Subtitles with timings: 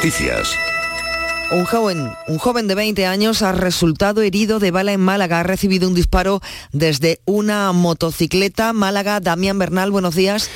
[0.00, 0.79] Noticias.
[1.52, 5.40] Un joven, un joven de 20 años ha resultado herido de bala en Málaga.
[5.40, 6.40] Ha recibido un disparo
[6.70, 8.72] desde una motocicleta.
[8.72, 10.48] Málaga, Damián Bernal, buenos días.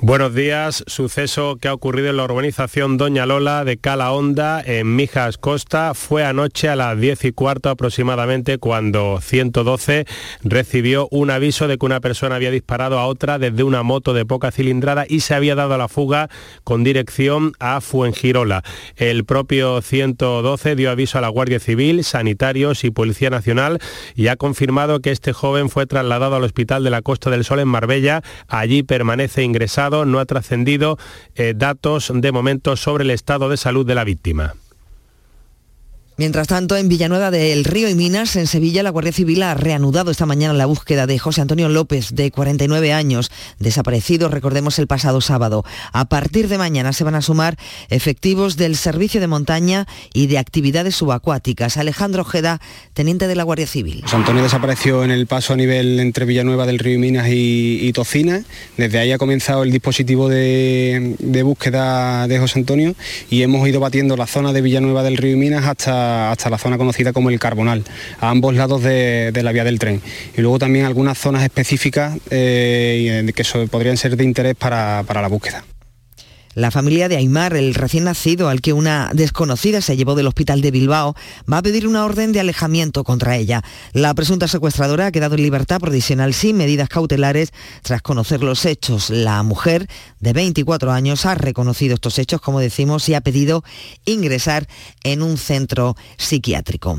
[0.00, 0.82] Buenos días.
[0.88, 5.94] Suceso que ha ocurrido en la urbanización Doña Lola de Cala Honda, en Mijas Costa.
[5.94, 10.06] Fue anoche a las 10 y cuarto aproximadamente cuando 112
[10.42, 14.26] recibió un aviso de que una persona había disparado a otra desde una moto de
[14.26, 16.28] poca cilindrada y se había dado a la fuga
[16.64, 18.64] con dirección a Fuengirola.
[18.96, 20.39] El propio 112
[20.76, 23.78] dio aviso a la Guardia Civil, sanitarios y Policía Nacional
[24.14, 27.60] y ha confirmado que este joven fue trasladado al Hospital de la Costa del Sol
[27.60, 28.22] en Marbella.
[28.48, 30.98] Allí permanece ingresado no ha trascendido
[31.34, 34.54] eh, datos de momento sobre el estado de salud de la víctima.
[36.20, 40.10] Mientras tanto, en Villanueva del Río y Minas, en Sevilla, la Guardia Civil ha reanudado
[40.10, 45.22] esta mañana la búsqueda de José Antonio López, de 49 años, desaparecido, recordemos, el pasado
[45.22, 45.64] sábado.
[45.94, 47.56] A partir de mañana se van a sumar
[47.88, 51.78] efectivos del Servicio de Montaña y de Actividades Subacuáticas.
[51.78, 52.60] Alejandro Ojeda,
[52.92, 54.02] teniente de la Guardia Civil.
[54.02, 57.90] José Antonio desapareció en el paso a nivel entre Villanueva del Río y Minas y,
[57.94, 58.42] Tocina.
[58.76, 62.94] Desde ahí ha comenzado el dispositivo de, de búsqueda de José Antonio
[63.30, 66.58] y hemos ido batiendo la zona de Villanueva del Río y Minas hasta hasta, la
[66.58, 67.84] zona conocida como el Carbonal,
[68.20, 70.00] a ambos lados de, la vía del tren.
[70.36, 75.64] Y luego también algunas zonas específicas eh, que podrían ser de interés para la búsqueda.
[76.54, 80.60] La familia de Aymar, el recién nacido al que una desconocida se llevó del hospital
[80.62, 81.14] de Bilbao,
[81.50, 83.62] va a pedir una orden de alejamiento contra ella.
[83.92, 89.10] La presunta secuestradora ha quedado en libertad provisional sin medidas cautelares tras conocer los hechos.
[89.10, 89.86] La mujer
[90.18, 93.62] de 24 años ha reconocido estos hechos, como decimos, y ha pedido
[94.04, 94.66] ingresar
[95.04, 96.98] en un centro psiquiátrico.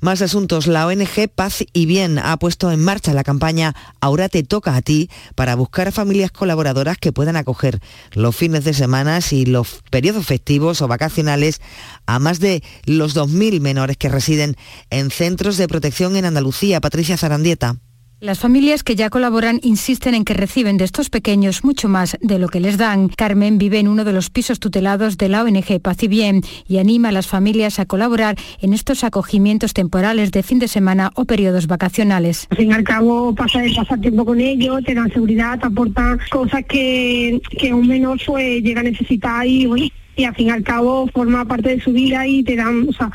[0.00, 0.68] Más asuntos.
[0.68, 4.82] La ONG Paz y Bien ha puesto en marcha la campaña Ahora te toca a
[4.82, 7.80] ti para buscar familias colaboradoras que puedan acoger
[8.12, 11.60] los fines de semana y los periodos festivos o vacacionales
[12.06, 14.56] a más de los 2.000 menores que residen
[14.90, 16.80] en centros de protección en Andalucía.
[16.80, 17.78] Patricia Zarandieta.
[18.20, 22.40] Las familias que ya colaboran insisten en que reciben de estos pequeños mucho más de
[22.40, 23.06] lo que les dan.
[23.06, 26.78] Carmen vive en uno de los pisos tutelados de la ONG Paz y Bien y
[26.78, 31.26] anima a las familias a colaborar en estos acogimientos temporales de fin de semana o
[31.26, 32.48] periodos vacacionales.
[32.50, 35.68] Al fin y al cabo, pasa de pasar tiempo con ellos, te dan seguridad, te
[35.68, 40.50] aportan cosas que, que un menor pues, llega a necesitar y, y al fin y
[40.50, 43.12] al cabo forma parte de su vida y te dan, o sea,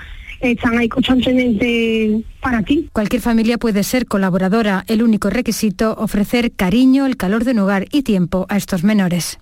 [0.52, 2.90] están ahí constantemente para ti.
[2.94, 4.84] Cualquier familia puede ser colaboradora.
[4.88, 9.40] El único requisito, ofrecer cariño, el calor de un hogar y tiempo a estos menores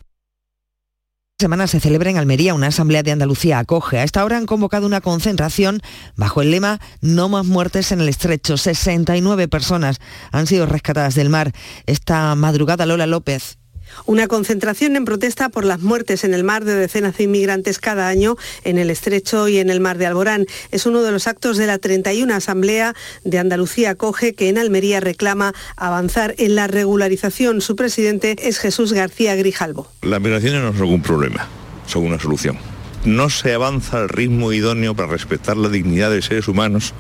[1.42, 3.98] semana se celebra en Almería una asamblea de Andalucía acoge.
[3.98, 5.82] A esta hora han convocado una concentración
[6.16, 8.58] bajo el lema No más muertes en el estrecho.
[8.58, 10.00] 69 personas
[10.32, 11.52] han sido rescatadas del mar.
[11.88, 13.58] Esta madrugada Lola López.
[14.06, 18.08] Una concentración en protesta por las muertes en el mar de decenas de inmigrantes cada
[18.08, 20.46] año en el Estrecho y en el mar de Alborán.
[20.72, 25.00] Es uno de los actos de la 31 Asamblea de Andalucía Coge que en Almería
[25.00, 27.62] reclama avanzar en la regularización.
[27.62, 29.88] Su presidente es Jesús García Grijalvo.
[30.02, 31.48] Las migraciones no son un problema,
[31.88, 32.58] son una solución
[33.06, 36.94] no se avanza al ritmo idóneo para respetar la dignidad de seres humanos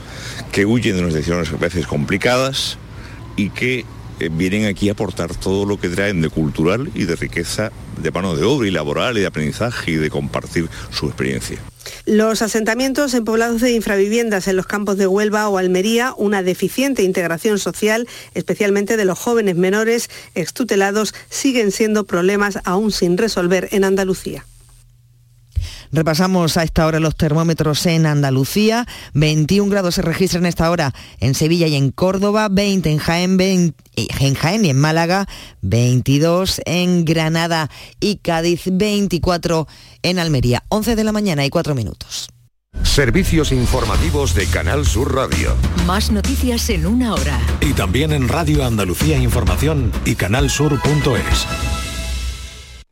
[0.52, 2.78] que huyen de unas decisiones a veces complicadas
[3.36, 3.86] y que
[4.30, 7.72] vienen aquí a aportar todo lo que traen de cultural y de riqueza
[8.02, 11.60] de mano de obra y laboral y de aprendizaje y de compartir su experiencia.
[12.06, 17.04] Los asentamientos en poblados de infraviviendas en los campos de Huelva o Almería, una deficiente
[17.04, 23.84] integración social, especialmente de los jóvenes menores extutelados, siguen siendo problemas aún sin resolver en
[23.84, 24.46] Andalucía.
[25.92, 28.86] Repasamos a esta hora los termómetros en Andalucía.
[29.14, 33.76] 21 grados se registran a esta hora en Sevilla y en Córdoba, 20 en Jaén,
[33.96, 35.28] en Jaén y en Málaga,
[35.62, 37.70] 22 en Granada
[38.00, 39.68] y Cádiz, 24
[40.04, 40.64] en Almería.
[40.70, 42.30] 11 de la mañana y 4 minutos.
[42.84, 45.56] Servicios informativos de Canal Sur Radio.
[45.86, 47.40] Más noticias en una hora.
[47.60, 51.91] Y también en Radio Andalucía Información y canalsur.es.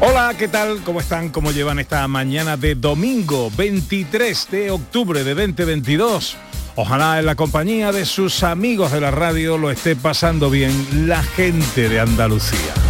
[0.00, 0.82] Hola, ¿qué tal?
[0.84, 1.30] ¿Cómo están?
[1.30, 6.36] ¿Cómo llevan esta mañana de domingo 23 de octubre de 2022?
[6.74, 11.22] Ojalá en la compañía de sus amigos de la radio lo esté pasando bien la
[11.22, 12.85] gente de Andalucía.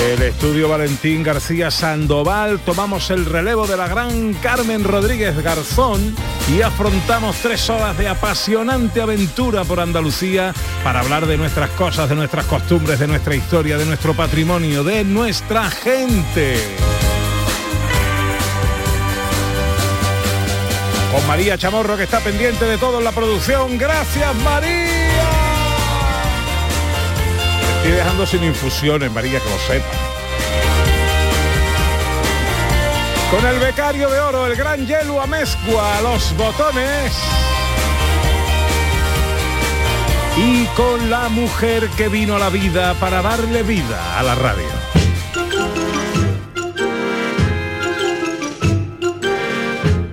[0.00, 6.14] El estudio Valentín García Sandoval tomamos el relevo de la gran Carmen Rodríguez Garzón
[6.54, 12.14] y afrontamos tres horas de apasionante aventura por Andalucía para hablar de nuestras cosas, de
[12.14, 16.58] nuestras costumbres, de nuestra historia, de nuestro patrimonio, de nuestra gente.
[21.12, 23.78] Con María Chamorro que está pendiente de todo en la producción.
[23.78, 24.93] Gracias María.
[27.84, 29.84] Estoy dejando sin infusiones, María, que lo sepa.
[33.30, 37.12] Con el becario de oro, el gran Yelu Amezcua, los botones.
[40.38, 44.64] Y con la mujer que vino a la vida para darle vida a la radio.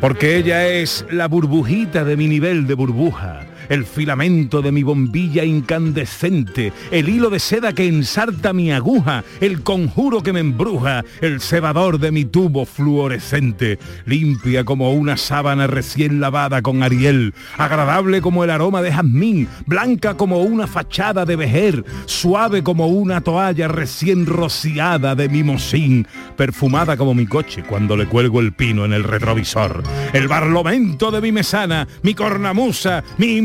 [0.01, 5.43] Porque ella es la burbujita de mi nivel de burbuja el filamento de mi bombilla
[5.43, 11.41] incandescente, el hilo de seda que ensarta mi aguja, el conjuro que me embruja, el
[11.41, 18.43] cebador de mi tubo fluorescente, limpia como una sábana recién lavada con Ariel, agradable como
[18.43, 24.25] el aroma de jazmín, blanca como una fachada de vejer, suave como una toalla recién
[24.25, 29.83] rociada de mimosín, perfumada como mi coche cuando le cuelgo el pino en el retrovisor,
[30.13, 33.37] el barlovento de mi mesana, mi cornamusa, mi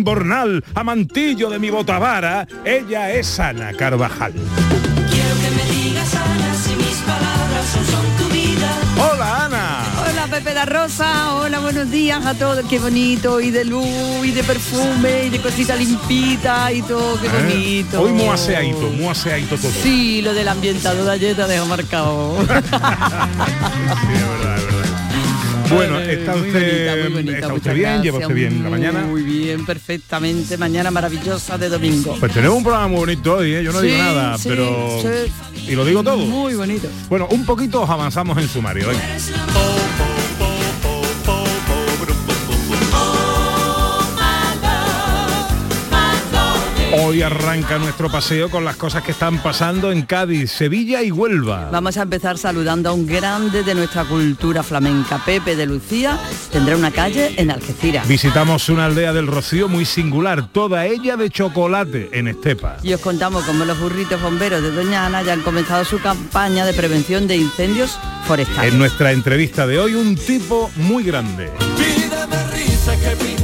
[0.74, 4.32] amantillo de mi botavara, ella es Ana Carvajal.
[8.98, 9.82] Hola Ana.
[10.08, 14.30] Hola Pepe la Rosa, hola buenos días a todos, qué bonito, y de luz, y
[14.30, 17.30] de perfume, y de cosita limpita, y todo, qué ¿Eh?
[17.30, 18.00] bonito.
[18.00, 19.70] Hoy muy aseadito, muy aseadito todo.
[19.82, 22.38] Sí, lo del ambientado de ayer te ha dejado marcado.
[22.46, 22.58] sí, es
[24.28, 24.75] verdad, es verdad.
[25.74, 28.68] Bueno, está muy usted, bonita, muy bonita, está usted bien, lleva gracias, usted bien la
[28.68, 29.00] muy mañana.
[29.06, 30.56] Muy bien, perfectamente.
[30.56, 32.16] Mañana maravillosa de domingo.
[32.18, 33.64] Pues tenemos un programa muy bonito hoy, ¿eh?
[33.64, 34.98] yo no Sí, digo nada, sí, pero...
[35.02, 35.32] sí.
[35.68, 36.18] Y lo digo todo.
[36.18, 36.88] Muy bonito.
[37.08, 38.86] Bueno, un poquito os avanzamos en sumario.
[46.98, 51.68] Hoy arranca nuestro paseo con las cosas que están pasando en Cádiz, Sevilla y Huelva.
[51.70, 56.18] Vamos a empezar saludando a un grande de nuestra cultura flamenca, Pepe de Lucía.
[56.50, 58.08] Tendrá una calle en Algeciras.
[58.08, 62.78] Visitamos una aldea del Rocío muy singular, toda ella de chocolate en Estepa.
[62.82, 66.72] Y os contamos cómo los burritos bomberos de Doñana ya han comenzado su campaña de
[66.72, 68.72] prevención de incendios forestales.
[68.72, 71.50] En nuestra entrevista de hoy, un tipo muy grande.
[71.76, 73.35] Pídeme risa que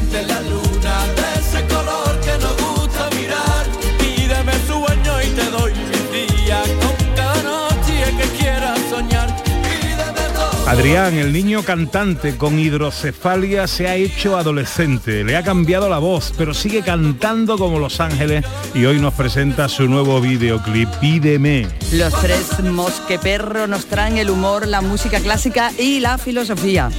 [10.66, 15.24] Adrián, el niño cantante con hidrocefalia, se ha hecho adolescente.
[15.24, 19.68] Le ha cambiado la voz, pero sigue cantando como Los Ángeles y hoy nos presenta
[19.68, 21.66] su nuevo videoclip, Pídeme.
[21.92, 26.90] Los tres mosqueperros nos traen el humor, la música clásica y la filosofía.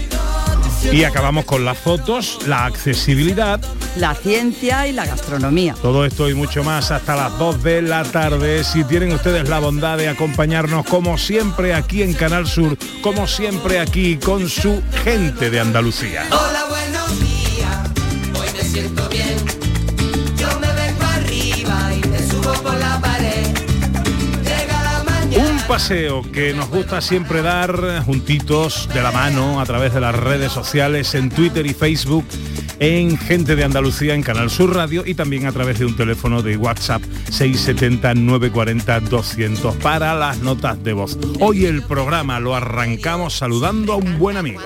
[0.92, 3.60] Y acabamos con las fotos, la accesibilidad,
[3.98, 5.76] la ciencia y la gastronomía.
[5.82, 8.64] todo esto y mucho más hasta las 2 de la tarde.
[8.64, 13.80] Si tienen ustedes la bondad de acompañarnos como siempre aquí en Canal Sur, como siempre
[13.80, 16.26] aquí con su gente de Andalucía.
[16.32, 16.66] Hola,
[25.74, 30.52] paseo que nos gusta siempre dar juntitos de la mano a través de las redes
[30.52, 32.26] sociales en Twitter y Facebook
[32.78, 36.44] en Gente de Andalucía en Canal Sur Radio y también a través de un teléfono
[36.44, 37.02] de WhatsApp
[37.32, 41.18] 670 940 200 para las notas de voz.
[41.40, 44.62] Hoy el programa lo arrancamos saludando a un buen amigo.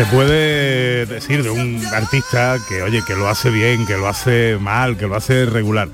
[0.00, 4.56] Se puede decir de un artista que, oye, que lo hace bien, que lo hace
[4.58, 5.90] mal, que lo hace regular.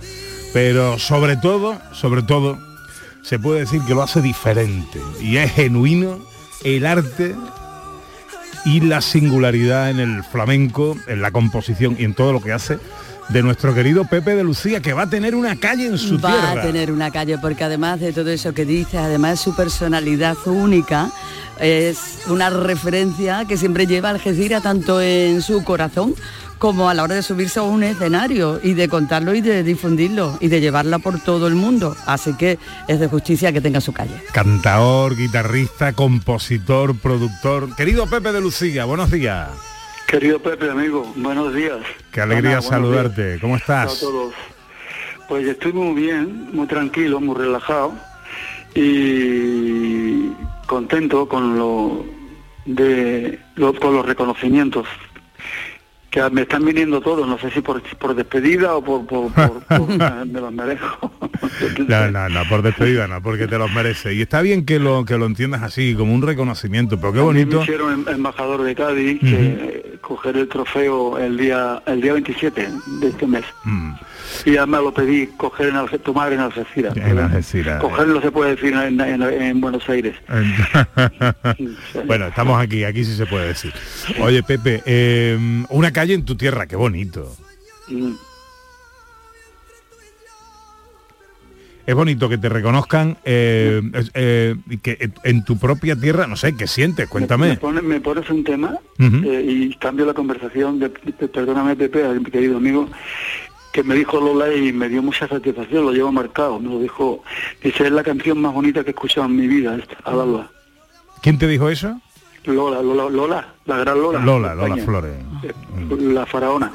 [0.52, 2.56] Pero sobre todo, sobre todo,
[3.22, 5.00] se puede decir que lo hace diferente.
[5.20, 6.20] Y es genuino
[6.62, 7.34] el arte
[8.64, 12.78] y la singularidad en el flamenco, en la composición y en todo lo que hace
[13.28, 16.30] de nuestro querido Pepe de Lucía, que va a tener una calle en su va
[16.30, 16.50] tierra.
[16.52, 21.10] a tener una calle porque además de todo eso que dice, además su personalidad única
[21.60, 26.14] es una referencia que siempre lleva Algeciras tanto en su corazón
[26.58, 30.38] como a la hora de subirse a un escenario y de contarlo y de difundirlo
[30.40, 31.94] y de llevarla por todo el mundo.
[32.06, 34.22] Así que es de justicia que tenga su calle.
[34.32, 37.74] Cantaor, guitarrista, compositor, productor.
[37.76, 39.48] Querido Pepe de Lucía, buenos días.
[40.06, 41.78] Querido Pepe, amigo, buenos días.
[42.12, 43.26] Qué alegría Ana, saludarte.
[43.30, 43.40] días.
[43.40, 43.96] ¿Cómo estás?
[43.96, 44.34] a todos.
[45.28, 47.92] Pues estoy muy bien, muy tranquilo, muy relajado
[48.74, 50.28] y
[50.66, 52.04] contento con lo
[52.66, 54.86] de lo- con los reconocimientos
[56.32, 60.26] me están viniendo todos, no sé si por, por despedida o por, por, por- por-
[60.26, 61.12] me los merezco.
[61.88, 64.14] No, no, no, por despedida no, porque te los mereces.
[64.14, 67.58] Y está bien que lo que lo entiendas así, como un reconocimiento, pero qué bonito.
[67.58, 72.12] Me hicieron em- embajador de Cádiz, que, eh, coger el trofeo el día el día
[72.14, 72.68] 27
[73.00, 73.44] de este mes.
[73.64, 73.92] Mm.
[74.44, 76.96] Y ya me lo pedí coger en Alge- tomar en Algeciras.
[76.96, 77.80] En Algeciras.
[77.80, 80.14] Coger no se puede decir en, en- en Buenos Aires.
[82.06, 83.72] bueno, estamos aquí, aquí sí se puede decir.
[84.20, 85.38] Oye, Pepe, eh,
[85.70, 87.34] una calle en tu tierra, qué bonito.
[87.88, 88.12] Mm.
[91.86, 96.34] Es bonito que te reconozcan eh, es- eh, y que en- tu propia tierra, no
[96.34, 97.06] sé, ¿qué sientes?
[97.06, 97.56] Me, Cuéntame.
[97.58, 102.08] pone- me pones un tema eh, y cambio la conversación, de, de- perdóname Pepe, a
[102.10, 102.88] mi querido amigo,
[103.72, 107.22] que me dijo Lola y me dio mucha satisfacción, lo llevo marcado, me lo dijo,
[107.62, 110.50] dice, es la canción más bonita que he escuchado en mi vida, esta, a Lola.
[111.22, 112.00] ¿Quién te dijo eso?
[112.46, 114.18] Lola, Lola, Lola, la gran Lola.
[114.20, 114.76] Lola, Lola.
[114.84, 115.16] Flores.
[115.42, 115.54] Eh,
[116.12, 116.72] La faraona.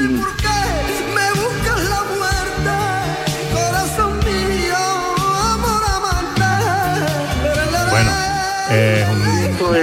[0.00, 0.87] Mm.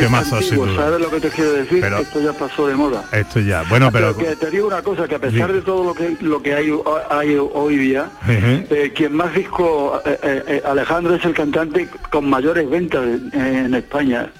[0.06, 0.76] Temazo sin antiguo, duda.
[0.84, 1.82] ¿sabes lo que te quiero decir?
[1.82, 3.04] Pero- Esto ya pasó de moda.
[3.12, 4.16] Esto ya, bueno, pero...
[4.16, 5.56] que te digo una cosa, que a pesar Sí.
[5.56, 6.72] de todo lo que lo que hay,
[7.10, 12.70] hay hoy día, eh, quien más disco, eh, eh, Alejandro es el cantante con mayores
[12.70, 14.32] ventas en España.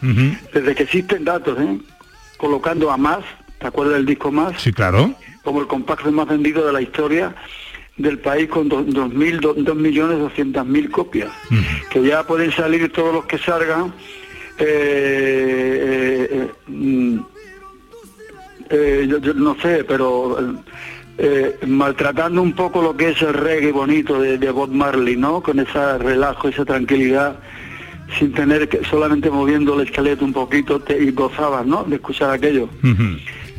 [0.54, 1.78] Desde que existen datos, ¿eh?
[2.38, 3.20] colocando a más,
[3.60, 4.62] ¿te acuerdas del disco más?
[4.62, 5.14] Sí, claro.
[5.44, 7.36] Como el compacto más vendido de la historia
[7.98, 11.30] del país con dos, dos mil, dos, dos millones doscientas mil copias.
[11.90, 13.94] Que ya pueden salir todos los que salgan.
[14.58, 17.20] Eh, eh, eh, mm,
[18.70, 20.38] eh, yo, yo no sé, pero
[21.18, 25.42] eh, maltratando un poco lo que es el reggae bonito de, Bob Marley, ¿no?
[25.42, 27.40] Con ese relajo, esa tranquilidad,
[28.20, 31.84] sin tener que solamente moviendo el esqueleto un poquito te, y gozabas, ¿no?
[31.84, 32.70] De escuchar aquello.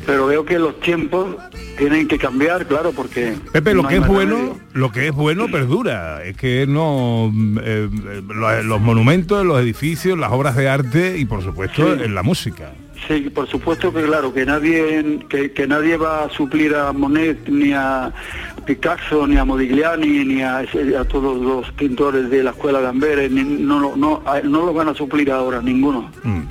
[0.07, 1.35] Pero veo que los tiempos
[1.77, 5.47] tienen que cambiar, claro, porque Pepe, lo no que es bueno, lo que es bueno
[5.51, 6.23] perdura.
[6.23, 11.25] Es que no eh, eh, los, los monumentos, los edificios, las obras de arte y
[11.25, 12.03] por supuesto Sí.
[12.05, 12.71] en la música.
[13.07, 17.47] Sí, por supuesto que claro, que nadie que, que nadie va a suplir a Monet
[17.47, 18.11] ni a
[18.65, 20.65] Picasso ni a Modigliani ni a,
[21.09, 24.87] todos los pintores de la escuela de Amberes, ni- no, no, no, no los van
[24.89, 26.09] a suplir ahora ninguno.
[26.23, 26.41] Mm.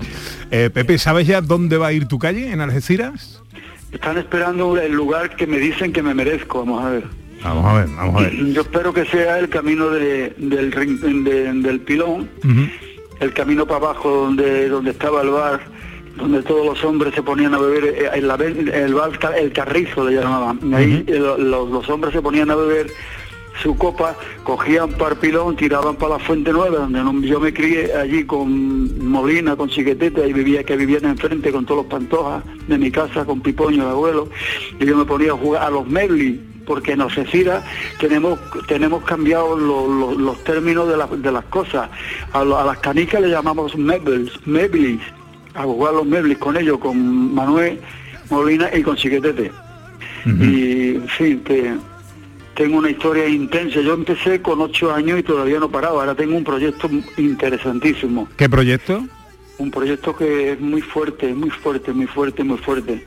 [0.52, 3.42] Eh, Pepe, ¿sabes ya dónde va a ir tu calle en Algeciras?
[3.96, 7.04] Están esperando el lugar que me dicen que me merezco, vamos a ver.
[7.42, 8.34] Vamos a ver, vamos a ver.
[8.52, 10.70] Yo espero que sea el camino de- del,
[11.24, 12.28] de- del pilón,
[13.20, 15.60] el camino para abajo donde donde estaba el bar
[16.18, 20.16] donde todos los hombres se ponían a beber eh, el bar Ca- el carrizo le
[20.20, 22.86] llamaban ahí lo- los, los hombres se ponían a beber
[23.62, 28.24] su copa cogían parpilón tiraban para la fuente nueva donde no- yo me crié allí
[28.24, 32.90] con Molina con Chiquetete y vivía que vivían enfrente con todos los pantojas de mi
[32.90, 34.28] casa con Pipoño el abuelo
[34.78, 37.64] y yo me ponía a jugar a los Medley porque en Algeciras
[38.00, 41.88] tenemos tenemos cambiado lo- lo- los términos de, la- de las cosas.
[42.32, 45.00] A, lo- a las canicas le llamamos mebles, meblis,
[45.54, 47.78] a jugar los meblis con ellos, con Manuel
[48.30, 49.52] Molina y con Chiquetete.
[50.26, 51.72] Y en fin, que
[52.56, 53.80] tengo una historia intensa.
[53.80, 56.00] Yo empecé con ocho años y todavía no he parado.
[56.00, 58.28] Ahora tengo un proyecto interesantísimo.
[58.36, 59.06] ¿Qué proyecto?
[59.58, 63.04] Un proyecto que es muy fuerte, muy fuerte, muy fuerte, muy fuerte.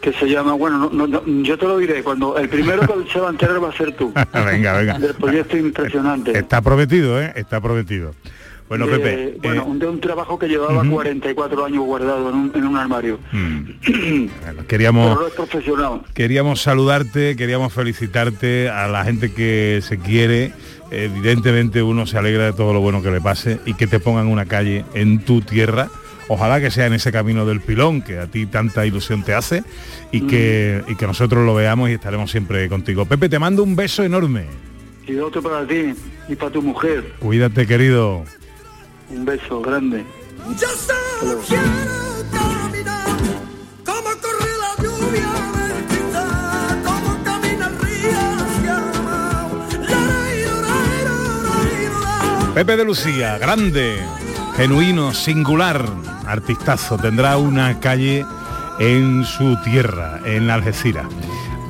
[0.00, 3.10] Que se llama, bueno, no, no, no, yo te lo diré, cuando el primero que
[3.12, 4.12] se va a enterar va a ser tú.
[4.32, 4.98] venga, venga.
[4.98, 6.36] Del proyecto impresionante.
[6.36, 7.32] Está prometido, ¿eh?
[7.36, 8.14] Está prometido.
[8.70, 10.92] Bueno, De- Pepe, bueno, eh, de un trabajo que llevaba ujú.
[10.92, 13.18] 44 años guardado en un, en un armario.
[13.32, 15.18] bueno, queríamos...
[16.14, 20.52] Queríamos saludarte, queríamos felicitarte a la gente que se quiere.
[20.92, 24.28] Evidentemente uno se alegra de todo lo bueno que le pase y que te pongan
[24.28, 25.88] una calle en tu tierra.
[26.28, 29.64] Ojalá que sea en ese camino del pilón que a ti tanta ilusión te hace
[30.12, 33.04] y que, y que nosotros lo veamos y estaremos siempre contigo.
[33.04, 34.44] Pepe, te mando un beso enorme.
[35.08, 35.92] Y otro para ti
[36.28, 37.14] y para tu mujer.
[37.18, 38.22] Cuídate, querido.
[39.10, 40.04] Un beso grande.
[40.58, 43.10] Yo solo quiero caminar
[52.54, 53.96] Pepe de Lucía, grande,
[54.56, 55.82] genuino, singular,
[56.26, 58.26] artistazo, tendrá una calle
[58.78, 61.06] en su tierra, en Algeciras.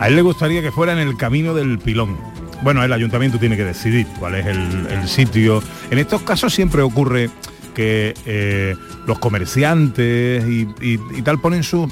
[0.00, 2.18] A él le gustaría que fuera en el camino del pilón.
[2.62, 5.62] Bueno, el ayuntamiento tiene que decidir cuál es el, el sitio.
[5.90, 7.30] En estos casos siempre ocurre
[7.74, 8.76] que eh,
[9.06, 11.90] los comerciantes y, y- y tal ponen sus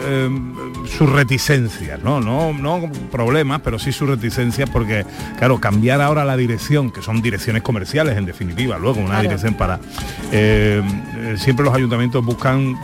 [0.00, 0.30] eh,
[0.96, 2.20] sus reticencias, ¿no?
[2.20, 2.52] ¿no?
[2.52, 5.04] No problemas, pero sí sus reticencias porque,
[5.38, 9.22] claro, cambiar ahora la dirección, que son direcciones comerciales en definitiva, luego una Claro.
[9.22, 9.80] dirección para...
[10.30, 10.80] eh,
[11.16, 12.76] eh, siempre los ayuntamientos buscan eh,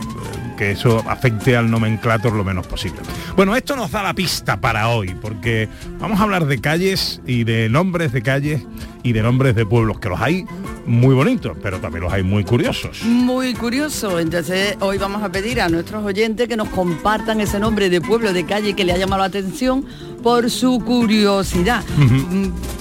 [0.55, 2.99] que eso afecte al nomenclator lo menos posible.
[3.35, 5.67] Bueno, esto nos da la pista para hoy, porque
[5.99, 8.61] vamos a hablar de calles y de nombres de calles
[9.03, 10.45] y de nombres de pueblos, que los hay
[10.87, 13.03] muy bonitos, pero también los hay muy curiosos.
[13.03, 17.89] Muy curioso, entonces hoy vamos a pedir a nuestros oyentes que nos compartan ese nombre
[17.89, 19.85] de pueblo, de calle que le ha llamado la atención
[20.23, 21.83] por su curiosidad.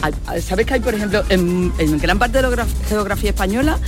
[0.03, 3.79] Hay- ¿Sabes que hay, por ejemplo, en, en gran parte de la geograf- geografía española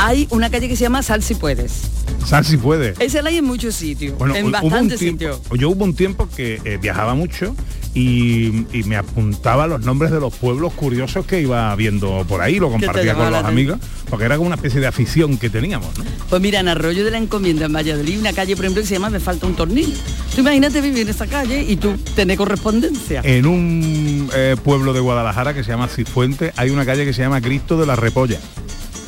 [0.00, 1.82] hay una calle que se llama Sal si puedes?
[2.24, 2.94] Sal si puede.
[2.98, 5.40] Esa la hay en muchos sitios, Bueno, en bastantes sitios.
[5.58, 7.54] Yo hubo un tiempo que eh, viajaba mucho
[7.94, 12.58] y, y me apuntaba los nombres de los pueblos curiosos que iba viendo por ahí,
[12.58, 13.78] lo compartía con los amigos,
[14.08, 16.04] porque era como una especie de afición que teníamos, ¿no?
[16.30, 18.94] Pues mira, en Arroyo de la Encomienda, en Valladolid, una calle, por ejemplo, que se
[18.94, 19.94] llama Me falta un tornillo.
[20.34, 23.20] Tú imagínate vivir en esa calle y tú tener correspondencia.
[23.24, 27.20] En un eh, pueblo de Guadalajara que se llama Cifuente hay una calle que se
[27.20, 28.38] llama Cristo de la Repolla.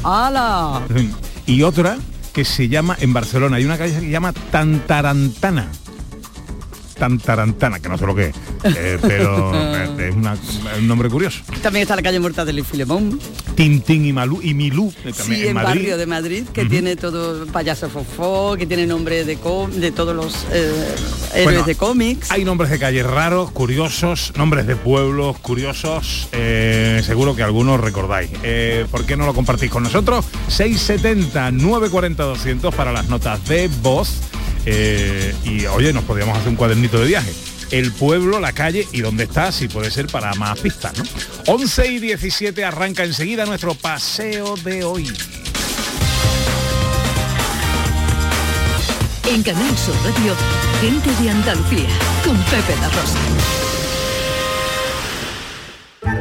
[0.04, 0.82] ¡Hala!
[1.46, 1.98] Y otra
[2.32, 5.68] que se llama, en Barcelona, hay una calle que se llama Tantarantana.
[7.06, 10.36] Tantarantana, que no sé lo que es, eh, pero eh, es una-
[10.78, 11.40] un nombre curioso.
[11.60, 13.18] También está la calle Mortadelo y Filemón.
[13.56, 15.68] Tintín y Malú y Milú, eh, también Sí, en, Madrid.
[15.80, 20.14] barrio de Madrid, que tiene todo payaso fofó, que tiene nombre de, co- de todos
[20.14, 20.72] los eh,
[21.34, 22.30] héroes Bueno, de cómics.
[22.30, 28.30] Hay nombres de calles raros, curiosos, nombres de pueblos curiosos, seguro que algunos recordáis.
[28.92, 30.24] ¿Por qué no lo compartís con nosotros?
[30.48, 34.20] 670 940 200 para las notas de voz.
[34.66, 37.32] Eh, y oye, nos podríamos hacer un cuadernito de viaje.
[37.70, 41.04] El pueblo, la calle y dónde está, si puede ser para más pistas, ¿no?
[41.46, 45.10] 11 y 17 arranca enseguida nuestro paseo de hoy.
[49.30, 50.34] En Canal Sur Radio,
[50.82, 51.88] gente de Andalucía,
[52.24, 53.61] con Pepe La Rosa.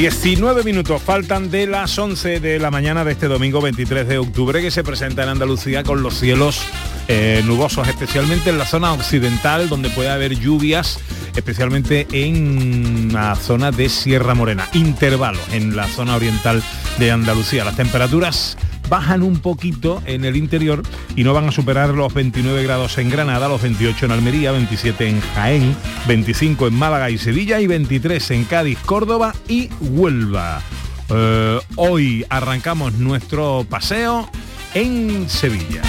[0.00, 4.62] 19 minutos faltan de las 11 de la mañana de este domingo 23 de octubre
[4.62, 6.62] que se presenta en Andalucía con los cielos
[7.06, 10.98] eh, nubosos, especialmente en la zona occidental donde puede haber lluvias,
[11.36, 16.62] especialmente en la zona de Sierra Morena, intervalos en la zona oriental
[16.98, 17.66] de Andalucía.
[17.66, 18.56] Las temperaturas
[18.90, 20.82] bajan un poquito en el interior
[21.16, 25.08] y no van a superar los 29 grados en Granada, los 28 en Almería, 27
[25.08, 25.76] en Jaén,
[26.06, 30.60] 25 en Málaga y Sevilla y 23 en Cádiz, Córdoba y Huelva.
[31.08, 34.28] Eh, hoy arrancamos nuestro paseo
[34.74, 35.82] en Sevilla.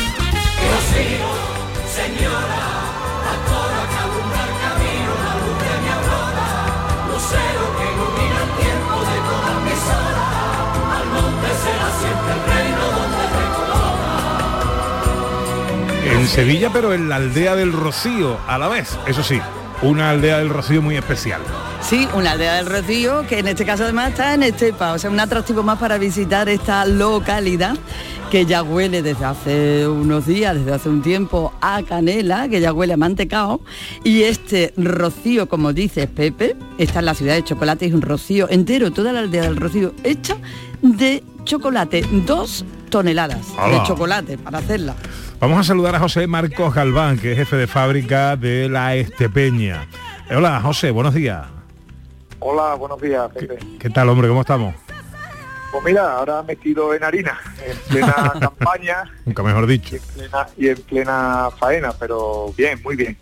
[16.22, 18.96] En Sevilla, pero en la aldea del Rocío a la vez.
[19.08, 19.40] Eso sí,
[19.82, 21.42] una aldea del Rocío muy especial.
[21.82, 25.10] Sí, una aldea del Rocío, que en este caso además está en Estepa, o sea,
[25.10, 27.76] un atractivo más para visitar esta localidad
[28.30, 32.72] que ya huele desde hace unos días, desde hace un tiempo, a canela, que ya
[32.72, 33.62] huele a mantecao.
[34.04, 38.48] Y este rocío, como dice Pepe, está en la ciudad de Chocolate, es un rocío
[38.48, 40.38] entero, toda la aldea del rocío hecha
[40.84, 44.94] de chocolate, dos toneladas de chocolate para hacerla.
[45.40, 49.88] Vamos a saludar a José Marcos Galván, que es jefe de fábrica de la Estepeña.
[50.30, 51.48] Eh, Hola, José, buenos días.
[52.40, 53.58] Hola, buenos días, Pepe.
[53.80, 54.28] ¿Qué tal, hombre?
[54.28, 54.76] ¿Cómo estamos?
[55.72, 59.96] Pues mira, ahora metido en harina, en plena campaña Nunca mejor dicho.
[59.96, 63.18] y en plena, y en plena faena, pero bien, muy bien.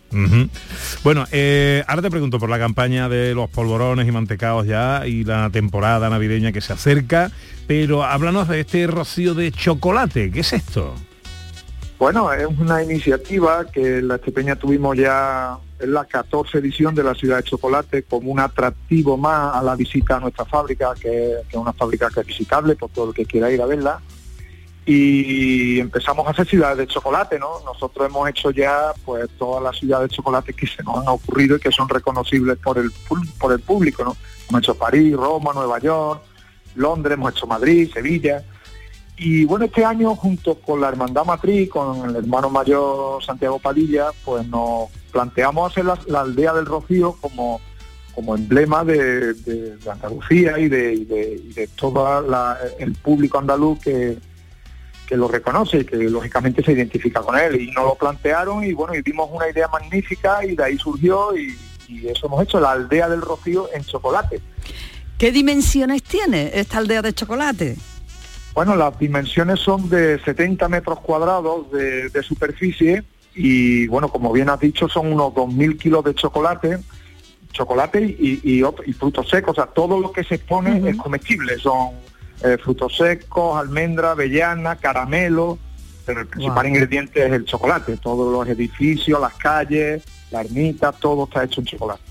[1.03, 5.23] Bueno, eh, ahora te pregunto por la campaña de los polvorones y mantecaos ya y
[5.23, 7.31] la temporada navideña que se acerca,
[7.67, 10.31] pero háblanos de este rocío de chocolate.
[10.31, 10.95] ¿Qué es esto?
[11.99, 17.03] Bueno, es una iniciativa que en la Estepeña tuvimos ya, es la 14 edición de
[17.03, 21.33] la Ciudad de Chocolate, como un atractivo más a la visita a nuestra fábrica, que,
[21.49, 24.01] es una fábrica que es visitable por todo el que quiera ir a verla.
[24.85, 27.59] Y empezamos a hacer ciudades de chocolate, ¿no?
[27.63, 31.57] Nosotros hemos hecho ya pues todas las ciudades de chocolate que se nos han ocurrido
[31.57, 32.91] y que son reconocibles por el,
[33.39, 34.17] por el público, ¿no?
[34.49, 36.23] Hemos hecho París, Roma, Nueva York,
[36.75, 38.43] Londres, hemos hecho Madrid, Sevilla.
[39.21, 44.07] Y bueno, este año junto con la Hermandad Matriz, con el hermano mayor Santiago Padilla,
[44.23, 47.59] pues nos planteamos hacer la, aldea del Rocío como,
[48.15, 51.05] como emblema de, de- Andalucía y de,
[51.53, 52.25] de, todo
[52.79, 54.17] el público andaluz que,
[55.05, 57.59] que lo reconoce y que lógicamente se identifica con él.
[57.59, 61.35] Y nos lo plantearon y bueno, y vimos una idea magnífica y de ahí surgió
[61.35, 61.57] y
[62.07, 64.39] eso hemos hecho, la aldea del Rocío en chocolate.
[65.17, 67.75] ¿Qué dimensiones tiene esta aldea de chocolate?
[68.53, 73.03] Bueno, las dimensiones son de 70 metros cuadrados de, de superficie
[73.35, 76.79] y, bueno, como bien has dicho, son unos 2.000 kilos de chocolate,
[77.53, 79.51] chocolate y, y, ot- y frutos secos.
[79.57, 81.57] O sea, todo lo que se expone es comestible.
[81.59, 81.89] Son
[82.43, 85.57] eh, frutos secos, almendra, avellana, caramelo,
[86.05, 86.67] pero el principal Wow.
[86.67, 87.97] ingrediente es el chocolate.
[87.97, 92.01] Todos los edificios, las calles, la ermita, todo está hecho en chocolate.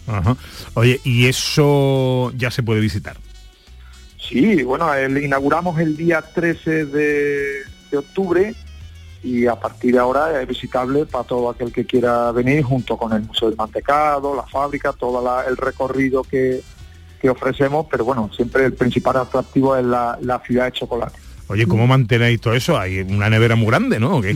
[0.74, 3.16] Oye, y eso ya se puede visitar.
[4.28, 8.54] Sí, bueno, el- inauguramos el día 13 de, de octubre
[9.22, 13.12] y a partir de ahora es visitable para todo aquel que quiera venir junto con
[13.12, 16.60] el Museo del Mantecado, la fábrica, todo la- el recorrido que,
[17.20, 21.18] que ofrecemos, pero bueno, siempre el principal atractivo es la, la ciudad de chocolate.
[21.48, 22.78] Oye, ¿cómo mantenéis todo eso?
[22.78, 24.20] Hay una nevera muy grande, ¿no?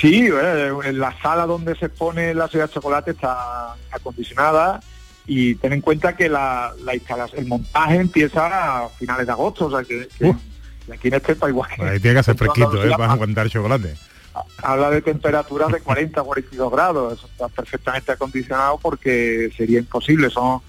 [0.00, 4.80] Sí, eh, en la sala donde se expone la ciudad de chocolate está acondicionada
[5.32, 9.66] y ten en cuenta que la, la instalación, el montaje empieza a finales de agosto,
[9.66, 10.34] o sea que, que
[10.92, 12.90] aquí en Estepa igual que Ahí tiene que hacer fresquito, ¿eh?
[12.90, 13.94] Para aguantar chocolate.
[14.60, 20.62] habla de temperaturas de 40 42 grados, eso está perfectamente acondicionado porque sería imposible, son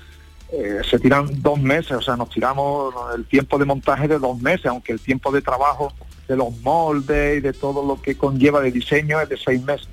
[0.51, 4.39] eh, se tiran dos meses, o sea, nos tiramos el tiempo de montaje de dos
[4.39, 5.91] meses, aunque el tiempo de trabajo
[6.27, 9.89] de los moldes y de todo lo que conlleva de diseño es de seis meses.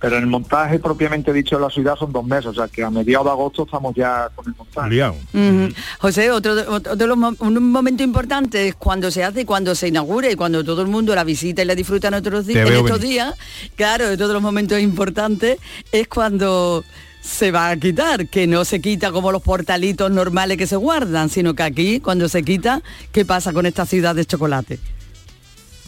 [0.00, 2.90] Pero el montaje propiamente dicho de la ciudad son dos meses, o sea que a
[2.90, 4.90] mediados de agosto estamos ya con el montaje.
[4.90, 5.14] Liado.
[5.34, 5.74] Ujú.
[5.98, 7.04] José, otro, de- otro de
[7.40, 10.88] un momento importante es cuando se hace, y cuando se inaugura y cuando todo el
[10.88, 13.00] mundo la visita y la disfruta en, otros en estos venir.
[13.00, 13.34] días.
[13.74, 15.58] Claro, todos los momentos importantes
[15.90, 16.84] es cuando
[17.20, 21.28] se va a quitar, que no se quita como los portalitos normales que se guardan,
[21.28, 24.78] sino que aquí, cuando se quita, ¿qué pasa con esta ciudad de chocolate?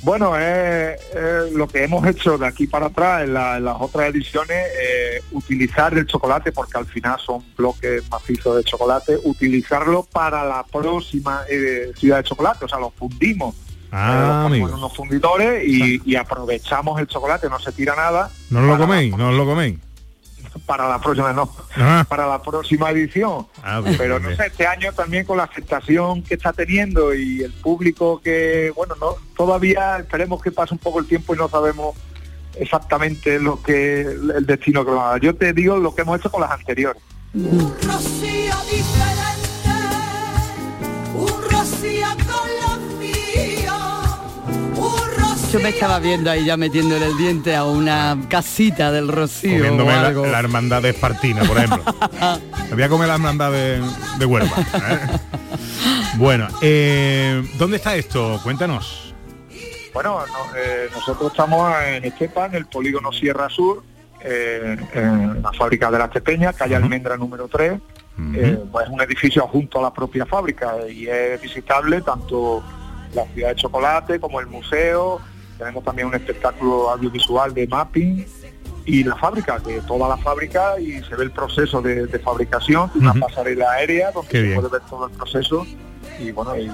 [0.03, 3.77] Bueno, es, es lo que hemos hecho de aquí para atrás en, la- en las
[3.81, 10.05] otras ediciones, eh, utilizar el chocolate, porque al final son bloques macizos de chocolate, utilizarlo
[10.11, 13.55] para la próxima eh, ciudad de chocolate, o sea, lo fundimos.
[13.93, 18.79] Ah, eh, unos fundidores y, y aprovechamos el chocolate, no se tira nada ¿No lo
[18.79, 19.17] coméis?
[19.17, 19.79] ¿No lo coméis?
[20.67, 22.05] Para la próxima, no, Ah.
[22.09, 23.47] para la próxima edición.
[23.63, 27.15] Ah, bien, Pero bien, no sé, este año también con la aceptación que está teniendo
[27.15, 31.39] y el público que, bueno, no todavía esperemos que pase un poco el tiempo y
[31.39, 31.97] no sabemos
[32.59, 35.21] exactamente lo que el destino que va a dar.
[35.21, 37.01] Yo te digo lo que hemos hecho con las anteriores.
[37.33, 39.71] Rocío diferente,
[41.15, 42.70] un rocío con
[45.53, 49.91] Yo me estaba viendo ahí ya metiéndole el diente a una casita del Rocío Comiéndome
[49.93, 50.27] o la, algo.
[50.27, 51.83] la hermandad de Espartina, por ejemplo.
[52.69, 53.83] Me voy a comer la hermandad de,
[54.19, 54.57] de Huelva.
[54.59, 54.99] ¿eh?
[56.19, 58.39] Bueno, eh, ¿dónde está esto?
[58.45, 59.13] Cuéntanos.
[59.93, 63.83] Bueno, no- eh, nosotros estamos en Estepa, en el polígono Sierra Sur,
[64.23, 67.73] eh, en la fábrica de las Tepeñas, calle Almendra número 3.
[68.35, 72.63] Eh, pues es un edificio junto a la propia fábrica y es visitable tanto
[73.15, 75.21] la ciudad de chocolate como el museo.
[75.61, 78.25] Tenemos también un espectáculo audiovisual de mapping
[78.87, 82.91] y la fábrica, que toda la fábrica y se ve el proceso de, de fabricación,
[82.95, 84.55] una pasarela aérea donde Qué se bien.
[84.57, 85.67] puede ver todo el proceso
[86.19, 86.71] y bueno, y,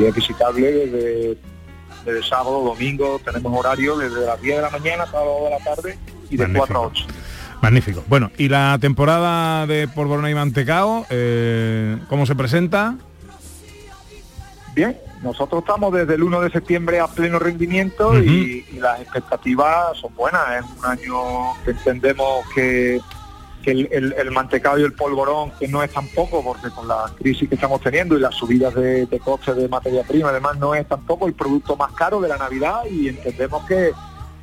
[0.00, 1.38] y es visitable desde,
[2.04, 5.50] desde sábado, domingo, tenemos horario desde las 10 de la mañana hasta las 2 de
[5.50, 6.66] la tarde y de Magnífico.
[6.66, 7.06] 4 a 8.
[7.62, 8.04] Magnífico.
[8.08, 12.96] Bueno, y la temporada de polvorón y mantecao, eh, ¿cómo se presenta?
[14.76, 19.96] Bien, nosotros estamos desde el 1 de septiembre a pleno rendimiento y, y las expectativas
[19.98, 20.42] son buenas.
[20.64, 23.00] Es un año que entendemos que,
[23.62, 27.10] que el, el- el mantecado y el polvorón, que no es tampoco, porque con la
[27.18, 30.74] crisis que estamos teniendo y las subidas de, de costes de materia prima, además no
[30.74, 33.92] es tampoco el producto más caro de la Navidad y entendemos que,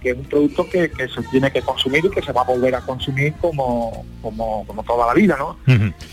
[0.04, 2.44] que es un producto que, que se tiene que consumir y que se va a
[2.44, 5.58] volver a consumir como, como, como toda la vida, ¿no?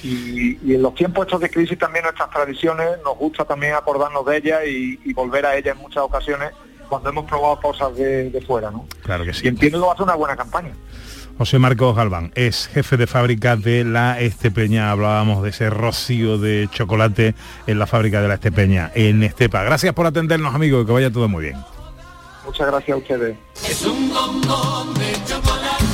[0.03, 4.24] y, y en los tiempos estos de crisis también nuestras tradiciones nos gusta también acordarnos
[4.24, 6.50] de ellas y, y volver a ellas en muchas ocasiones
[6.88, 8.87] cuando hemos probado cosas de, de fuera, ¿no?
[9.03, 9.48] Claro que Y sí.
[9.48, 10.72] entiendo que va a ser una buena campaña.
[11.38, 14.90] José Marcos Galván es jefe de fábrica de la Estepeña.
[14.90, 17.35] Hablábamos de ese rocío de chocolate
[17.66, 19.62] en la fábrica de la Estepeña, en Estepa.
[19.62, 21.57] Gracias por atendernos, amigos, que vaya todo muy bien.
[22.51, 23.39] Muchas gracias a ustedes.
[23.65, 25.85] Es un bombón de chocolate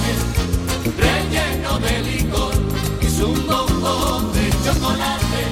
[0.98, 2.54] relleno de licor.
[3.02, 5.42] Es un bombón de chocolate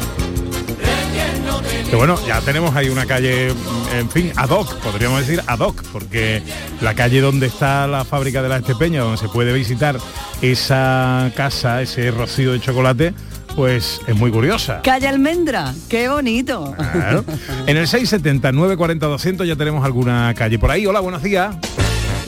[0.78, 1.90] relleno de licor.
[1.90, 3.48] Que bueno, ya tenemos ahí una calle,
[3.92, 6.42] en fin, ad hoc, podríamos decir ad hoc, porque
[6.80, 9.98] la calle donde está la fábrica de la Estepeña, donde se puede visitar
[10.40, 13.12] esa casa, ese rocío de chocolate,
[13.54, 14.80] pues es muy curiosa.
[14.82, 16.74] Calle Almendra, qué bonito.
[16.92, 17.24] Claro.
[17.66, 20.86] En el 670 940 200 ya tenemos alguna calle por ahí.
[20.86, 21.54] Hola, buenos días.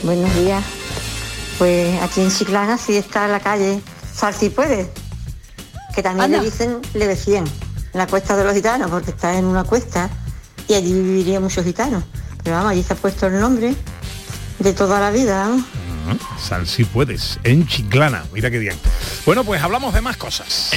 [0.03, 0.63] Buenos días.
[1.59, 3.81] Pues aquí en Chiclana sí está la calle
[4.13, 4.91] Sal si puede,
[5.95, 6.39] que también Anda.
[6.39, 7.45] le dicen Leve 100,
[7.95, 10.09] la cuesta de los gitanos, porque está en una cuesta
[10.69, 12.03] y allí vivirían muchos gitanos.
[12.43, 13.75] Pero vamos, allí se ha puesto el nombre
[14.59, 15.51] de toda la vida.
[16.09, 18.25] Ah, Sal si puedes, en Chiclana.
[18.33, 18.77] Mira qué bien.
[19.25, 20.71] Bueno, pues hablamos de más cosas.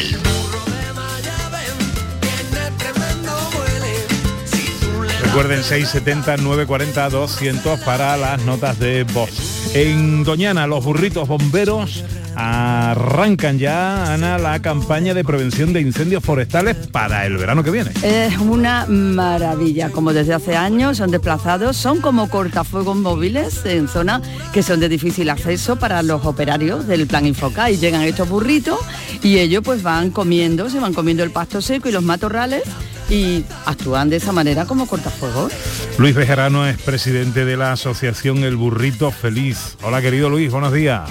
[5.21, 9.58] Recuerden 670 940 200 para las notas de voz.
[9.73, 12.03] En Doñana, los burritos bomberos
[12.35, 17.91] arrancan ya, Ana, la campaña de prevención de incendios forestales para el verano que viene.
[18.01, 24.21] Es una maravilla, como desde hace años son desplazados, son como cortafuegos móviles en zonas
[24.53, 28.79] que son de difícil acceso para los operarios del plan Infoca y llegan estos burritos
[29.21, 32.63] y ellos pues van comiendo, se van comiendo el pasto seco y los matorrales
[33.09, 35.51] y actúan de esa manera como cortafuegos.
[35.97, 39.77] Luis Bejarano es presidente de la asociación El Burrito Feliz.
[39.83, 41.09] Hola querido Luis, buenos días.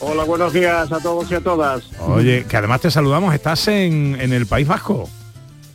[0.00, 1.82] Hola, buenos días a todos y a todas.
[2.00, 5.08] Oye, que además te saludamos, estás en, en el País Vasco.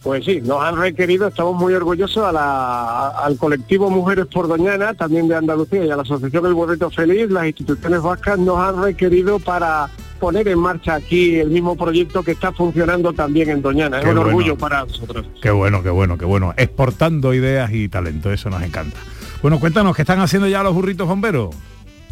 [0.04, 4.94] Pues sí, nos han requerido, estamos muy orgullosos a la- al colectivo Mujeres por Doñana,
[4.96, 8.82] también de Andalucía, y a la Asociación El Burrito Feliz, las instituciones vascas nos han
[8.82, 9.90] requerido para
[10.22, 13.98] poner en marcha aquí el mismo proyecto que está funcionando también en Doñana.
[13.98, 14.22] Es un bueno.
[14.22, 15.26] orgullo para nosotros.
[15.42, 16.54] Qué bueno, qué bueno, qué bueno.
[16.58, 18.98] Exportando ideas y talento, eso nos encanta.
[19.42, 21.56] Bueno, cuéntanos, ¿qué están haciendo ya los burritos bomberos?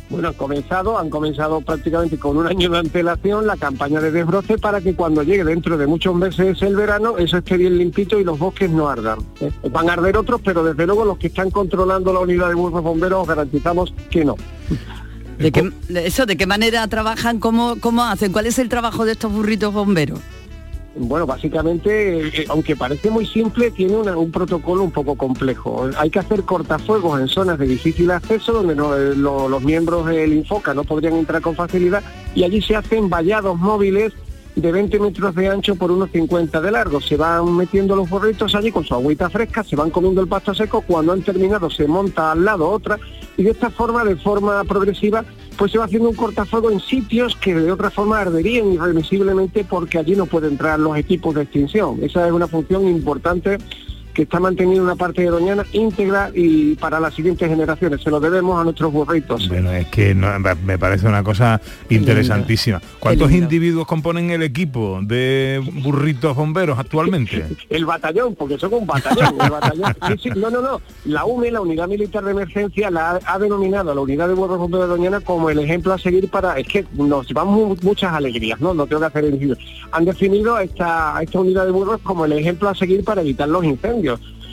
[0.10, 4.58] Bueno, han comenzado, han comenzado prácticamente con un año de antelación la campaña de desbroce
[4.58, 8.24] para que cuando llegue dentro de muchos meses el verano, eso esté bien limpito y
[8.24, 9.20] los bosques no ardan.
[9.40, 9.52] ¿eh?
[9.72, 12.82] Van a arder otros, pero desde luego los que están controlando la unidad de burros
[12.82, 14.36] bomberos os garantizamos que no.
[15.40, 17.40] ¿De qué, de eso, ¿De qué manera trabajan?
[17.40, 18.32] ¿Cómo, ¿Cómo hacen?
[18.34, 20.20] ¿Cuál es el trabajo de estos burritos bomberos?
[20.96, 25.90] Bueno, básicamente, eh, aunque parece muy simple, tiene una- un protocolo un poco complejo.
[25.98, 30.08] Hay que hacer cortafuegos en zonas de difícil acceso donde no- eh, lo- los miembros
[30.08, 32.04] del Infoca no podrían entrar con facilidad
[32.36, 34.12] y allí se hacen vallados móviles
[34.62, 37.02] de 20 metros de ancho por unos 50 de largo.
[37.02, 40.54] Se van metiendo los burritos allí con su agüita fresca, se van comiendo el pasto
[40.54, 43.00] seco, cuando han terminado se monta al lado otra
[43.38, 45.24] y de esta forma, de forma progresiva,
[45.58, 49.98] pues se va haciendo un cortafuego en sitios que de otra forma arderían irremisiblemente porque
[49.98, 52.00] allí no pueden entrar los equipos de extinción.
[52.02, 53.58] Esa es una función importante
[54.20, 58.02] que está manteniendo una parte de Doñana íntegra y para las siguientes generaciones.
[58.02, 59.48] Se lo debemos a nuestros burritos.
[59.48, 60.28] Bueno, es que no-
[60.66, 62.82] me parece una cosa interesantísima.
[63.00, 67.46] ¿Cuántos individuos componen el equipo de burritos bomberos actualmente?
[67.70, 69.36] El batallón, porque son un batallón.
[69.42, 69.96] el batallón.
[70.22, 70.82] Sí, sí, no, no, no.
[71.06, 74.58] La UME, la Unidad Militar de Emergencia, la ha, denominado a la Unidad de Burros
[74.58, 76.58] Bomberos de Doñana como el ejemplo a seguir para...
[76.60, 78.74] Es que nos llevamos mu- muchas alegrías, ¿no?
[78.74, 79.58] No tengo que hacer el.
[79.92, 83.64] Han definido esta, esta unidad de burros como el ejemplo a seguir para evitar los
[83.64, 84.09] incendios.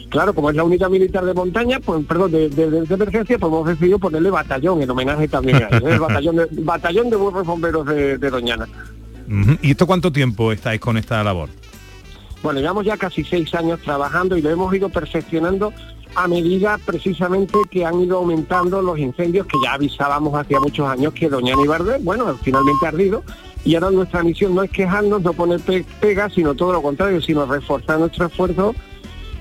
[0.08, 3.52] Claro, como es la unidad militar de montaña, pues perdón, de, de- de emergencia, pues
[3.52, 7.44] hemos decidido ponerle batallón en homenaje también a él, el batallón de, batallón de burros
[7.46, 8.68] bomberos de, de Doñana.
[9.62, 11.48] ¿Y esto cuánto tiempo estáis con esta labor?
[12.42, 15.72] Bueno, llevamos ya casi seis años trabajando y lo hemos ido perfeccionando
[16.14, 21.12] a medida precisamente que han ido aumentando los incendios que ya avisábamos hacía muchos años
[21.12, 23.24] que Doñana y Barder, bueno, finalmente ardido.
[23.64, 27.20] Y ahora nuestra misión no es quejarnos, no poner pe- pegas, sino todo lo contrario,
[27.20, 28.74] sino reforzar nuestro esfuerzo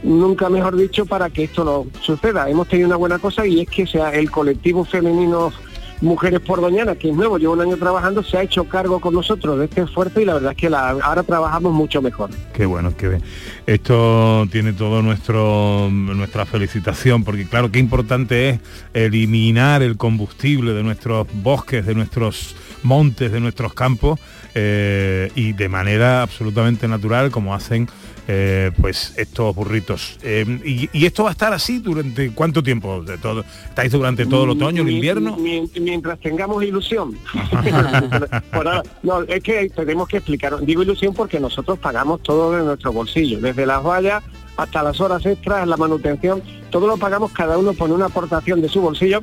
[0.03, 2.49] nunca mejor dicho, para que esto no suceda.
[2.49, 5.51] Hemos tenido una buena cosa y es que sea el colectivo femenino
[6.01, 9.13] Mujeres por Doñana, que es nuevo, lleva un año trabajando, se ha hecho cargo con
[9.13, 12.29] nosotros de este esfuerzo y la verdad es que la- ahora trabajamos mucho mejor.
[12.53, 13.21] Qué bueno, qué bien.
[13.65, 18.59] Esto tiene todo nuestro nuestra felicitación, porque claro, qué importante es
[18.93, 24.19] eliminar el combustible de nuestros bosques, de nuestros montes, de nuestros campos,
[24.53, 27.89] eh, y de manera absolutamente natural, como hacen
[28.27, 30.17] eh, pues estos burritos.
[30.23, 33.03] Eh, y, y esto va a estar así durante cuánto tiempo?
[33.03, 35.35] De todo, ¿Estáis durante todo el otoño, el invierno?
[35.37, 37.17] mi- mientras tengamos ilusión.
[38.51, 40.57] Por ahora, no, es que tenemos que explicar.
[40.61, 44.23] Digo ilusión porque nosotros pagamos todo de nuestro bolsillo, desde las vallas
[44.57, 48.69] hasta las horas extras, la manutención, todo lo pagamos, cada uno pone una aportación de
[48.69, 49.19] su bolsillo.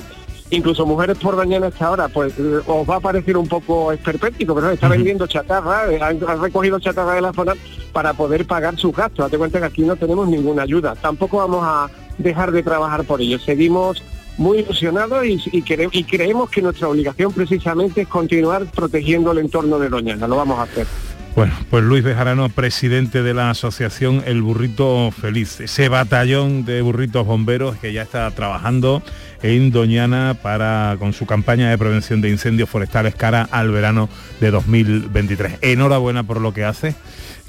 [0.50, 4.54] Incluso mujeres por mañana hasta ahora, pues eh, os va a parecer un poco esperpéntico,
[4.54, 7.54] pero está vendiendo chatarra, eh, han, recogido chatarra de la zona
[7.94, 9.24] para poder pagar sus gastos.
[9.24, 10.94] Date cuenta que aquí no tenemos ninguna ayuda.
[10.94, 13.38] Tampoco vamos a dejar de trabajar por ello.
[13.38, 14.02] Seguimos
[14.36, 19.78] muy ilusionados y, y, y creemos que nuestra obligación precisamente es continuar protegiendo el entorno
[19.78, 20.28] de Doñana.
[20.28, 20.86] Lo vamos a hacer.
[21.34, 27.26] Bueno, pues Luis Bejarano, presidente de la asociación El Burrito Feliz, ese batallón de burritos
[27.26, 29.02] bomberos que ya está trabajando
[29.42, 34.50] en Doñana para con su campaña de prevención de incendios forestales cara al verano de
[34.50, 35.60] 2023.
[35.62, 36.94] Enhorabuena por lo que hace,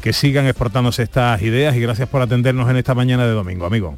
[0.02, 3.98] que sigan exportándose estas ideas y gracias por atendernos en esta mañana de domingo, amigo.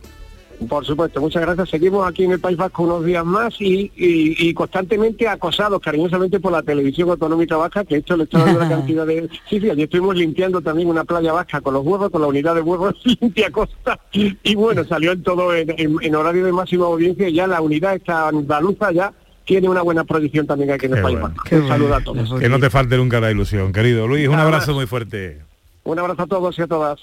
[0.69, 1.69] Por supuesto, muchas gracias.
[1.69, 6.39] Seguimos aquí en el País Vasco unos días más y, y- y constantemente acosados cariñosamente
[6.39, 9.29] por la televisión autonómica vasca, que esto le está dando una cantidad de...
[9.49, 12.55] Sí, sí, allí estuvimos limpiando también una playa vasca con los huevos, con la unidad
[12.55, 13.99] de huevos limpia costa.
[14.13, 17.61] Y bueno, salió en todo en, en- en horario de máxima audiencia y ya la
[17.61, 19.11] unidad esta andaluza ya
[19.45, 21.35] tiene una buena proyección también aquí en el Qué País bueno.
[21.37, 21.55] Vasco.
[21.55, 22.39] Un saludo a todos.
[22.39, 24.27] Que no te falte nunca la ilusión, querido Luis.
[24.27, 24.75] Un Nada abrazo más.
[24.77, 25.41] muy fuerte.
[25.83, 26.99] Un abrazo a todos y a todas.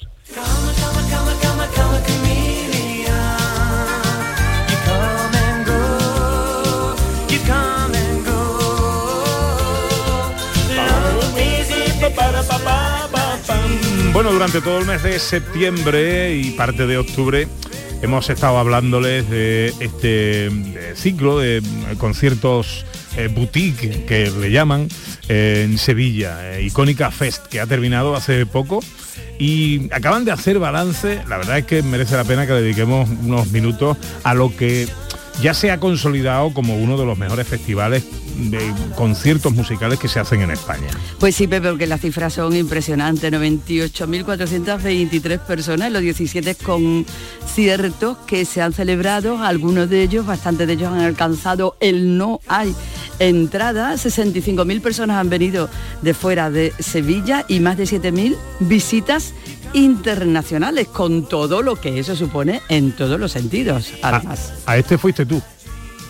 [14.22, 17.48] Bueno, durante todo el mes de septiembre y parte de octubre
[18.02, 20.48] hemos estado hablándoles de este
[20.94, 21.62] ciclo de eh,
[21.98, 24.86] conciertos eh, boutique que le llaman
[25.28, 28.78] eh, en Sevilla, Icónica Fest, que ha terminado hace poco
[29.40, 31.20] y acaban de hacer balance.
[31.28, 34.86] La verdad es que merece la pena que dediquemos unos minutos a lo que
[35.40, 38.04] ya se ha consolidado como uno de los mejores festivales
[38.36, 40.88] de conciertos musicales que se hacen en España.
[41.18, 43.32] Pues sí, Pepe, porque las cifras son impresionantes.
[43.32, 49.42] 98.423 personas los 17 conciertos que se han celebrado.
[49.42, 52.74] Algunos de ellos, bastantes de ellos han alcanzado el no hay
[53.18, 53.94] entrada.
[53.94, 55.68] 65.000 personas han venido
[56.02, 59.34] de fuera de Sevilla y más de 7.000 visitas
[59.74, 64.52] internacionales, con todo lo que eso supone en todos los sentidos, además.
[64.66, 65.40] A este fuiste tú.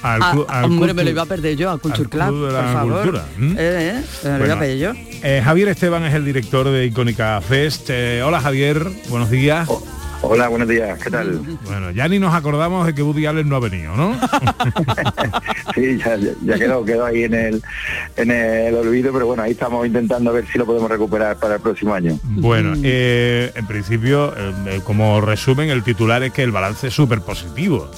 [0.02, 2.46] Al Ah, al hombre, me lo iba a perder yo, a Culture al Club, Club
[2.48, 3.02] de por la favor.
[3.02, 3.24] Cultura.
[3.38, 4.92] Eh, eh, me lo iba a perder yo.
[5.22, 7.86] eh, Javier Esteban es el director de Icónica Fest.
[7.90, 9.68] Eh, hola Javier, buenos días.
[10.24, 11.40] Hola, buenos días, ¿qué tal?
[11.64, 14.16] Bueno, ya ni nos acordamos de que Woody Allen no ha venido, ¿no?
[15.74, 17.62] Sí, ya, ya- ya quedó, quedó ahí en el,
[18.16, 21.60] en el olvido, pero bueno, ahí estamos intentando ver si lo podemos recuperar para el
[21.60, 22.18] próximo año.
[22.24, 27.20] bueno, eh, en principio, eh, como resumen, el titular es que el balance es súper
[27.22, 27.90] positivo.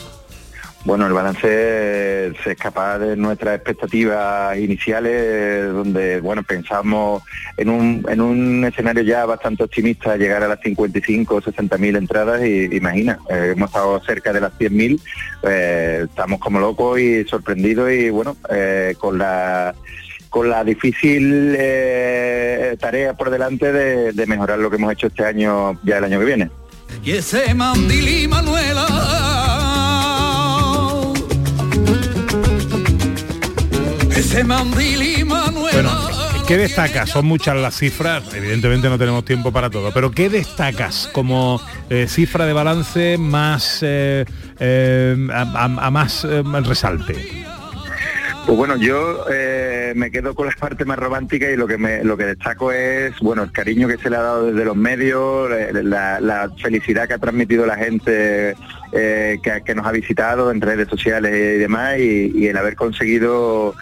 [0.85, 7.23] Bueno, el balance se escapa de nuestras expectativas iniciales, donde bueno pensamos
[7.57, 11.97] en un, en un escenario ya bastante optimista, llegar a las 55 o 60 mil
[11.97, 15.01] entradas y imagina, eh, hemos estado cerca de las 100 mil,
[15.45, 19.75] eh, estamos como locos y sorprendidos y bueno, eh, con la
[20.29, 21.57] con la difícil
[22.79, 26.27] tarea por delante de, mejorar lo que hemos hecho este año ya el año que
[26.27, 26.51] viene.
[34.43, 36.01] Manuela.
[36.49, 37.09] ¿Qué destacas?
[37.11, 42.07] Son muchas las cifras, evidentemente no tenemos tiempo para todo, pero ¿qué destacas como eh,
[42.09, 44.25] cifra de balance más eh,
[44.59, 47.45] eh, a, a- a más eh, resalte?
[48.45, 52.05] Pues bueno, yo eh, me quedo con la parte más romántica y lo que me,
[52.05, 55.49] lo que destaco es bueno el cariño que se le ha dado desde los medios,
[55.73, 58.55] la, la felicidad que ha transmitido la gente
[58.93, 62.75] eh, que, que nos ha visitado en redes sociales y demás y, y el haber
[62.77, 63.75] conseguido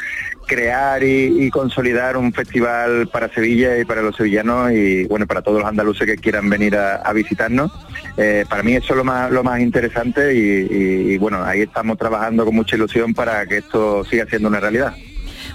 [0.47, 5.61] crear y, consolidar un festival para Sevilla y para los sevillanos y bueno para todos
[5.61, 7.71] los andaluces que quieran venir a, visitarnos.
[8.17, 12.45] Eh, para mí eso es lo más lo más interesante y, bueno ahí estamos trabajando
[12.45, 14.95] con mucha ilusión para que esto siga siendo una realidad.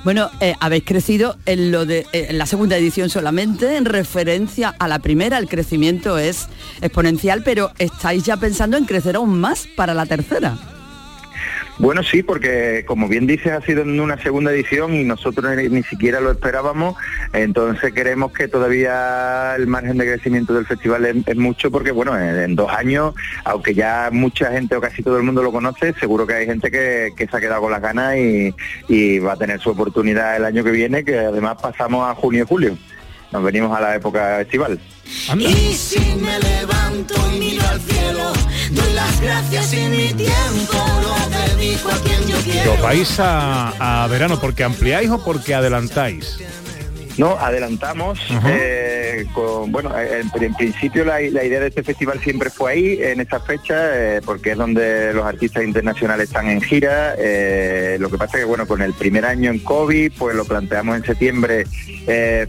[0.04, 4.74] Bueno, eh, habéis crecido en lo de eh, en la segunda edición solamente, en referencia
[4.78, 6.48] a la primera, el crecimiento es
[6.82, 10.58] exponencial, pero estáis ya pensando en crecer aún más para la tercera.
[11.80, 15.84] Bueno, sí, porque como bien dices, ha sido en una segunda edición y nosotros ni,
[15.84, 16.96] siquiera lo esperábamos,
[17.34, 22.36] entonces queremos que todavía el margen de crecimiento del festival es, mucho porque, bueno, en,
[22.36, 23.14] en dos años,
[23.44, 26.72] aunque ya mucha gente o casi todo el mundo lo conoce, seguro que hay gente
[26.72, 28.56] que, que se ha quedado con las ganas y,
[28.88, 32.44] y va a tener su oportunidad el año que viene, que además pasamos a junio
[32.44, 32.78] y julio.
[33.32, 34.80] Nos venimos a la época estival.
[35.38, 38.32] Y si me levanto y miro al cielo,
[38.72, 42.74] doy las gracias y mi tiempo lo dedico a quien yo ¿Que quiero.
[42.74, 46.38] os vais a, a verano porque ampliáis o porque adelantáis?
[47.18, 48.20] No, adelantamos.
[48.48, 52.72] Eh, con, bueno, eh, en, en principio la, la idea de este festival siempre fue
[52.74, 57.16] ahí, en esta fecha, eh, porque es donde los artistas internacionales están en gira.
[57.18, 60.98] eh, lo que pasa que, bueno, con el primer año en COVID, pues lo planteamos
[60.98, 61.66] en septiembre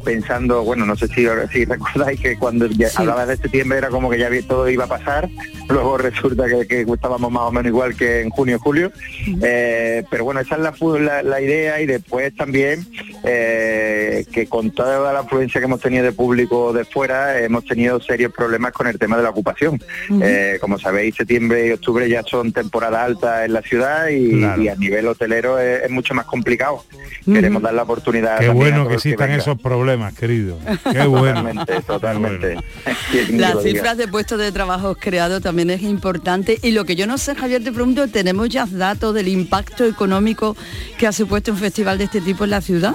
[0.05, 4.09] pensando, bueno, no sé si, si recordáis que cuando ya hablabas de septiembre era como
[4.11, 5.29] que ya todo iba a pasar.
[5.69, 8.93] Luego resulta que, que estábamos más o menos igual que en junio julio.
[9.41, 12.87] Pero bueno, esa es la, la, la idea y después también
[13.23, 18.33] que con toda la afluencia que hemos tenido de público de fuera, hemos tenido serios
[18.33, 19.81] problemas con el tema de la ocupación.
[20.23, 24.63] Eh, como sabéis, septiembre y octubre ya son temporada alta en la ciudad y, Claro.
[24.63, 26.85] y a nivel hotelero es, es mucho más complicado.
[27.25, 28.39] Queremos dar la oportunidad.
[28.39, 30.59] Qué bueno que existan esos problemas, querido.
[30.93, 31.43] Qué bueno.
[31.43, 32.57] Totalmente, totalmente.
[33.31, 37.19] Las cifras de puestos de trabajo creados también es importante y lo que yo no
[37.19, 40.57] sé, Javier, te pregunto, ¿tenemos ya datos del impacto económico
[40.99, 42.95] que ha supuesto un festival de este tipo en la ciudad?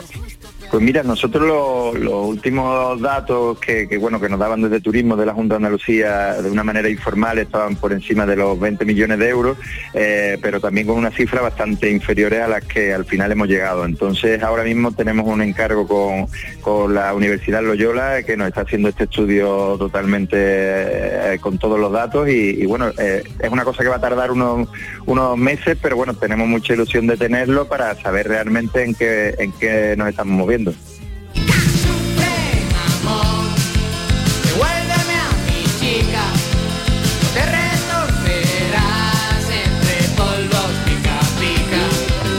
[0.74, 5.28] Pues mira, nosotros lo- los últimos datos que, bueno que nos daban desde turismo de
[5.28, 9.20] la Junta de Andalucía de una manera informal estaban por encima de los 20 millones
[9.20, 9.56] de euros,
[9.94, 13.86] eh, pero también con una cifra bastante inferiores a las que al final hemos llegado.
[13.86, 16.26] Entonces ahora mismo tenemos un encargo con,
[16.62, 21.92] con la Universidad Loyola que nos está haciendo este estudio totalmente eh, con todos los
[21.92, 24.68] datos y, y, bueno, eh, es una cosa que va a tardar unos,
[25.06, 29.52] unos meses, pero bueno, tenemos mucha ilusión de tenerlo para saber realmente en qué, en
[29.52, 30.63] qué nos estamos moviendo.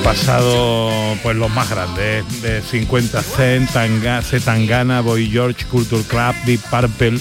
[0.04, 6.60] Pasado pues los más grandes de 50 Cent, Tanga, Zetangana, Boy George, Culture Club, Deep
[6.70, 7.18] Purple,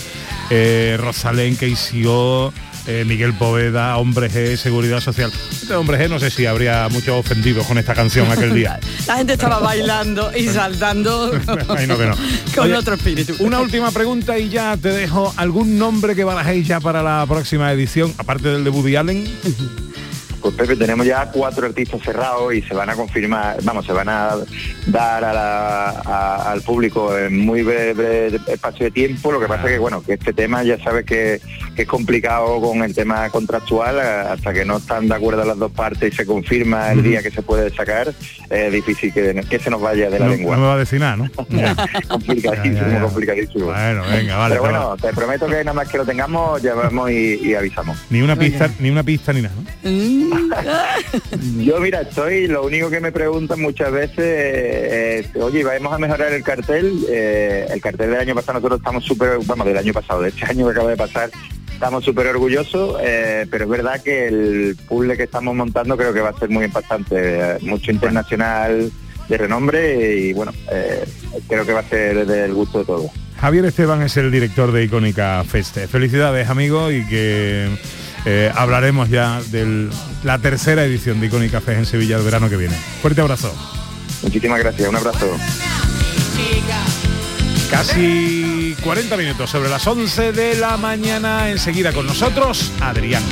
[0.50, 2.54] eh, Rosalén, KCO,
[2.88, 5.32] eh, Miguel Poveda, Hombre G, Seguridad Social.
[5.52, 8.80] Este Hombre G no sé si habría muchos ofendidos con esta canción aquel día.
[9.08, 11.32] La gente estaba bailando y saltando
[11.70, 12.16] Ay, no, que no.
[12.56, 13.36] con Oye, otro espíritu.
[13.40, 15.34] Una última pregunta y ya te dejo.
[15.38, 19.24] ¿Algún nombre que barajéis ya para la próxima edición, aparte del de Woody Allen?
[20.44, 24.10] Pues Pepe, tenemos ya cuatro artistas cerrados y se van a confirmar, vamos, se van
[24.10, 24.36] a
[24.88, 29.32] dar a la- a- al público en muy breve, breve espacio de tiempo.
[29.32, 31.40] Lo que pasa que, bueno, que este tema ya sabes que,
[31.78, 35.58] que es complicado con el tema contractual, eh, hasta que no están de acuerdo las
[35.58, 38.14] dos partes y se confirma el día que se puede sacar,
[38.50, 40.56] es difícil que, que se nos vaya de la no, lengua.
[40.58, 41.30] no me va a decir nada, ¿no?
[42.10, 43.02] complicadísimo, Ya, ya, ya.
[43.02, 43.66] complicadísimo.
[43.68, 44.56] Bueno, venga, vale.
[44.56, 47.98] Pero bueno, te prometo que nada más que lo tengamos, llamamos y, y avisamos.
[48.10, 50.33] Ni una pista, ni una pista ni nada, ¿no?
[51.60, 56.34] Yo mira, estoy, lo único que me preguntan muchas veces eh, oye, vamos a mejorar
[56.34, 57.06] el cartel.
[57.10, 60.46] Eh, el cartel del año pasado nosotros estamos súper, vamos, del año pasado, de este
[60.50, 61.30] año que acaba de pasar,
[61.72, 66.22] estamos súper orgullosos, eh, pero es verdad que el puzzle que estamos montando creo que
[66.22, 68.92] va a ser muy impactante, eh, mucho internacional
[69.28, 70.52] de renombre y bueno,
[71.48, 73.12] creo que va a ser del gusto de todos.
[73.40, 75.88] Javier Esteban es el director de Icónica Feste.
[75.88, 77.70] Felicidades, amigo, y que
[78.26, 79.90] eh, hablaremos ya de
[80.24, 82.76] la tercera edición de Icónica Fest en Sevilla el verano que viene.
[83.02, 83.54] Fuerte abrazo.
[84.22, 85.38] Muchísimas gracias, un abrazo.
[87.70, 91.50] Casi 40 minutos sobre las 11 de la mañana.
[91.50, 93.24] Enseguida con nosotros, Adrián.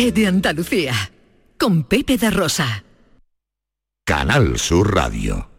[0.00, 0.94] Gente de Andalucía,
[1.58, 2.84] con Pepe de Rosa.
[4.06, 5.50] Canal Sur Radio.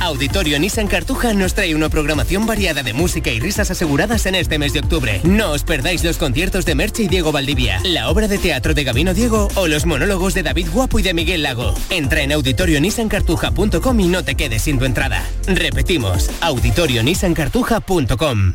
[0.00, 4.60] Auditorio Nissan Cartuja nos trae una programación variada de música y risas aseguradas en este
[4.60, 5.20] mes de octubre.
[5.24, 8.84] No os perdáis los conciertos de Merche y Diego Valdivia, la obra de teatro de
[8.84, 11.74] Gabino Diego o los monólogos de David Guapo y de Miguel Lago.
[11.90, 15.28] Entra en auditorionissancartuja.com y no te quedes sin tu entrada.
[15.48, 18.54] Repetimos, auditorionissancartuja.com.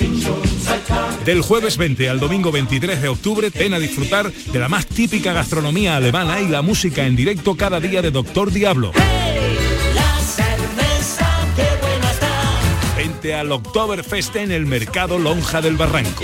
[1.25, 5.33] Del jueves 20 al domingo 23 de octubre, ven a disfrutar de la más típica
[5.33, 8.91] gastronomía alemana y la música en directo cada día de Doctor Diablo.
[12.97, 16.23] Vente al Oktoberfest en el mercado Lonja del Barranco.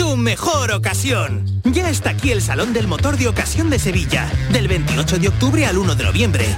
[0.00, 1.44] tu mejor ocasión.
[1.62, 5.66] Ya está aquí el Salón del Motor de Ocasión de Sevilla, del 28 de octubre
[5.66, 6.56] al 1 de noviembre.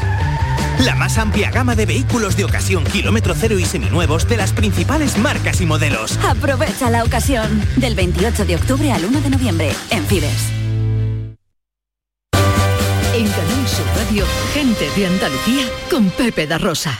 [0.84, 5.18] La más amplia gama de vehículos de ocasión kilómetro cero y seminuevos de las principales
[5.18, 6.20] marcas y modelos.
[6.24, 10.52] Aprovecha la ocasión del 28 de octubre al 1 de noviembre en Fides.
[13.12, 14.24] En Canal Sur Radio,
[14.54, 16.96] gente de Andalucía con Pepe da Rosa.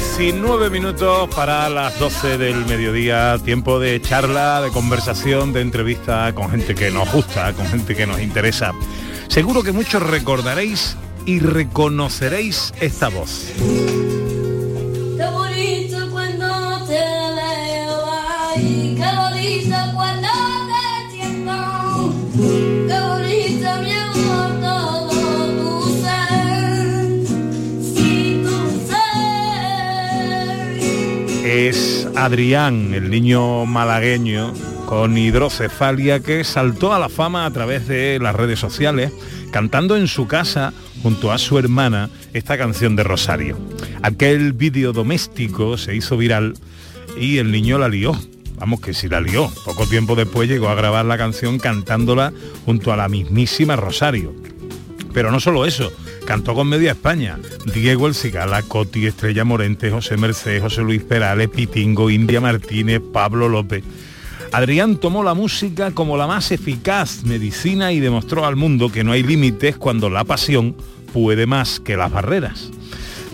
[0.00, 6.50] 19 minutos para las 12 del mediodía, tiempo de charla, de conversación, de entrevista con
[6.50, 8.72] gente que nos gusta, con gente que nos interesa.
[9.28, 10.96] Seguro que muchos recordaréis
[11.26, 13.52] y reconoceréis esta voz.
[31.60, 34.54] Es Adrián, el niño malagueño
[34.86, 39.12] con hidrocefalia que saltó a la fama a través de las redes sociales,
[39.52, 43.58] cantando en su casa junto a su hermana esta canción de Rosario.
[44.00, 46.54] Aquel vídeo doméstico se hizo viral
[47.20, 48.18] y el niño la lió.
[48.56, 49.52] Vamos que sí la lió.
[49.66, 52.32] Poco tiempo después llegó a grabar la canción cantándola
[52.64, 54.34] junto a la mismísima Rosario.
[55.12, 55.92] Pero no solo eso,
[56.30, 57.40] cantó con media España.
[57.74, 63.48] Diego El Cigala, Coti, Estrella Morente, José Merced, José Luis Perales, Pitingo, India Martínez, Pablo
[63.48, 63.82] López.
[64.52, 69.10] Adrián tomó la música como la más eficaz medicina y demostró al mundo que no
[69.10, 70.76] hay límites cuando la pasión
[71.12, 72.70] puede más que las barreras.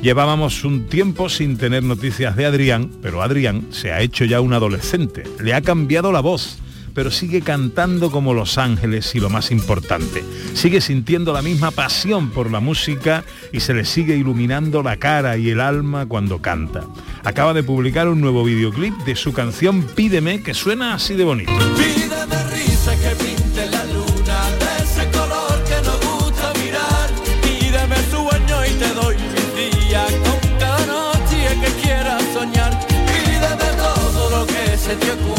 [0.00, 4.54] Llevábamos un tiempo sin tener noticias de Adrián, pero Adrián se ha hecho ya un
[4.54, 5.24] adolescente.
[5.38, 6.60] Le ha cambiado la voz,
[6.96, 10.24] pero sigue cantando como Los Ángeles y lo más importante,
[10.54, 13.22] sigue sintiendo la misma pasión por la música
[13.52, 16.84] y se le sigue iluminando la cara y el alma cuando canta.
[17.22, 21.52] Acaba de publicar un nuevo videoclip de su canción Pídeme, que suena así de bonito.
[21.76, 27.10] Pídeme risa que pinte la luna de ese color que nos gusta mirar.
[27.42, 32.72] Pídeme sueño y te doy mis días con cada noche que quieras soñar.
[32.88, 35.35] Pídeme todo lo que se te ocurra,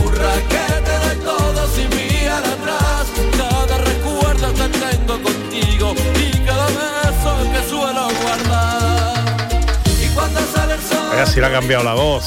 [5.79, 9.59] contigo y cada beso que suelo guardar.
[10.03, 11.09] Y cuando sale el sol.
[11.09, 12.23] Vaya si le ha cambiado la voz.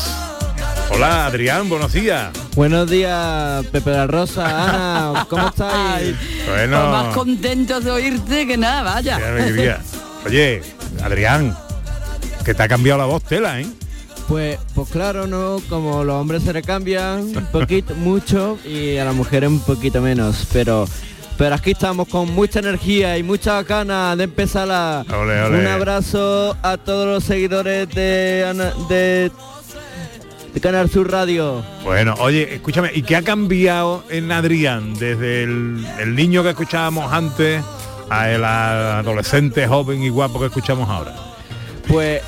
[0.93, 2.31] Hola Adrián, buenos días.
[2.57, 6.17] Buenos días, Pepe la Rosa, Ana, ¿cómo estáis?
[6.47, 6.81] Bueno.
[6.81, 9.19] Pues más contentos de oírte que nada, vaya.
[9.19, 9.81] Qué alegría.
[10.27, 10.63] Oye,
[11.03, 11.57] Adrián,
[12.45, 13.67] que te ha cambiado la voz tela, ¿eh?
[14.27, 15.63] Pues, pues claro, ¿no?
[15.69, 20.01] Como los hombres se le cambian un poquito, mucho, y a las mujeres un poquito
[20.01, 20.89] menos, pero...
[21.41, 25.07] Pero aquí estamos con mucha energía y mucha ganas de empezar la...
[25.09, 25.61] Ole, ole.
[25.61, 29.33] Un abrazo a todos los seguidores de,
[30.53, 31.65] de Canal Sur Radio.
[31.83, 37.11] Bueno, oye, escúchame, ¿y qué ha cambiado en Adrián desde el, el niño que escuchábamos
[37.11, 37.65] antes
[38.11, 41.17] a el adolescente joven y guapo que escuchamos ahora?
[41.89, 42.21] Pues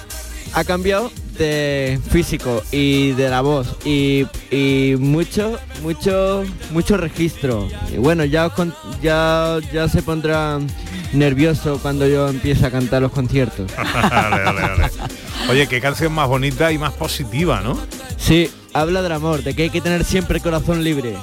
[0.54, 7.68] ha cambiado de físico y de la voz y, y mucho, mucho, mucho registro.
[7.92, 10.66] Y bueno, ya, os con- ya, ya se pondrán
[11.12, 13.70] nervioso cuando yo empiece a cantar los conciertos.
[15.50, 17.78] Oye, qué canción más bonita y más positiva, ¿no?
[18.16, 21.16] Sí, habla del amor, de que hay que tener siempre el corazón libre.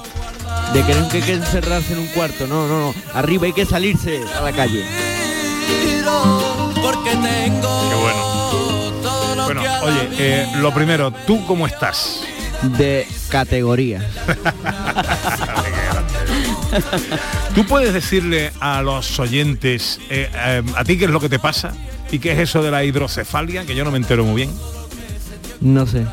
[0.73, 2.93] De que nunca hay que encerrarse en un cuarto, no, no, no.
[3.13, 4.83] Arriba hay que salirse a la calle.
[6.81, 8.38] Porque tengo Qué bueno.
[9.51, 12.21] Bueno, oye, eh, lo primero, ¿tú cómo estás?
[12.77, 14.07] De categoría.
[17.55, 21.39] ¿Tú puedes decirle a los oyentes eh, eh, a ti qué es lo que te
[21.39, 21.73] pasa?
[22.11, 23.65] ¿Y qué es eso de la hidrocefalia?
[23.65, 24.51] Que yo no me entero muy bien.
[25.61, 26.05] No sé.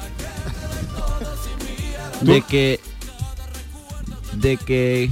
[2.23, 2.81] De que...
[4.33, 5.11] De que...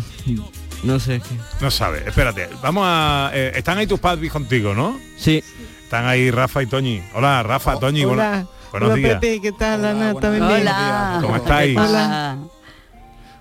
[0.83, 1.21] No sé.
[1.61, 2.49] No sabes, espérate.
[2.63, 3.33] Vamos a...
[3.35, 4.99] eh, están ahí tus padres contigo, ¿no?
[5.19, 5.45] Sí.
[5.85, 7.03] Están ahí Rafa y Toñi.
[7.15, 8.05] Hola, Rafa, Toñi.
[8.05, 9.15] bueno- Hola, buenos hola días.
[9.21, 10.15] Pepe, ¿qué tal Ana?
[10.15, 10.61] ¿También bien?
[10.63, 11.19] Hola.
[11.23, 11.79] ¿Cómo estáis?
[11.79, 12.39] Hola.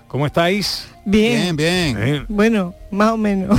[0.08, 0.88] ¿Cómo estáis?
[1.04, 1.56] Bien.
[1.56, 1.96] bien.
[1.98, 3.58] Eh, Bueno, más o menos.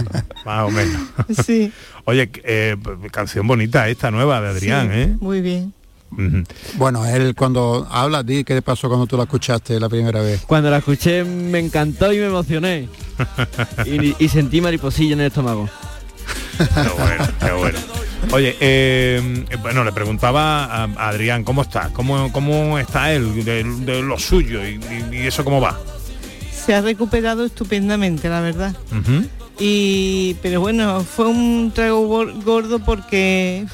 [0.44, 1.00] más o menos.
[1.44, 1.72] sí,
[2.04, 2.76] Oye, eh,
[3.10, 5.16] canción bonita esta nueva de Adrián, sí, ¿eh?
[5.20, 5.72] muy bien.
[6.74, 10.42] Bueno, él cuando habla, di qué te pasó cuando tú la escuchaste la primera vez.
[10.46, 12.88] Cuando la escuché me encantó y me emocioné.
[13.86, 15.68] Y, y sentí mariposilla en el estómago.
[16.58, 17.78] Qué bueno, qué bueno.
[18.32, 21.90] Oye, eh, bueno, le preguntaba a, Adrián, ¿cómo está?
[21.92, 24.80] ¿Cómo, cómo está él de, de lo suyo y,
[25.12, 25.78] y- y eso cómo va?
[26.52, 28.74] Se ha recuperado estupendamente, la verdad.
[29.58, 33.64] Y pero bueno, fue un trago gor- gordo porque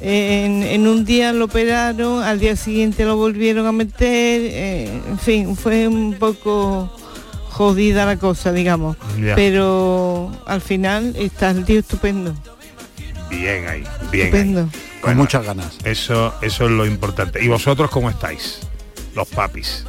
[0.00, 5.18] en, en un día lo operaron, al día siguiente lo volvieron a meter, eh, en
[5.18, 6.90] fin, fue un poco
[7.50, 8.96] jodida la cosa, digamos.
[9.20, 9.34] Ya.
[9.34, 12.32] Pero al final está el tío estupendo.
[13.30, 14.26] Bien ahí, bien.
[14.26, 14.60] Estupendo.
[14.62, 15.00] ahí.
[15.00, 15.76] Con muchas ganas.
[15.84, 17.42] Eso, eso es lo importante.
[17.44, 18.60] ¿Y vosotros cómo estáis?
[19.14, 19.84] Los papis.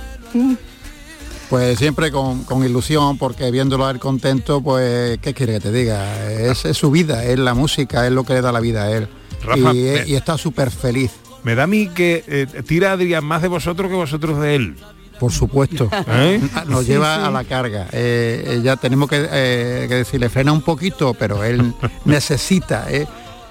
[1.49, 5.71] Pues siempre con, con ilusión, porque viéndolo a él contento, pues, ¿qué quiere que te
[5.71, 6.29] diga?
[6.29, 8.91] Es, es su vida, es la música, es lo que le da la vida a
[8.91, 9.07] él.
[9.43, 11.11] Rafa, y, me- y está súper feliz.
[11.43, 14.75] Me da a mí que eh, tira Adrián más de vosotros que vosotros de él.
[15.21, 15.89] Por supuesto.
[16.09, 16.41] ¿Eh?
[16.67, 17.21] Nos Sí, lleva sí.
[17.25, 17.87] a la carga.
[17.93, 21.73] Eh, eh, ya tenemos que, eh, que decirle, frena un poquito, pero él
[22.05, 22.87] necesita,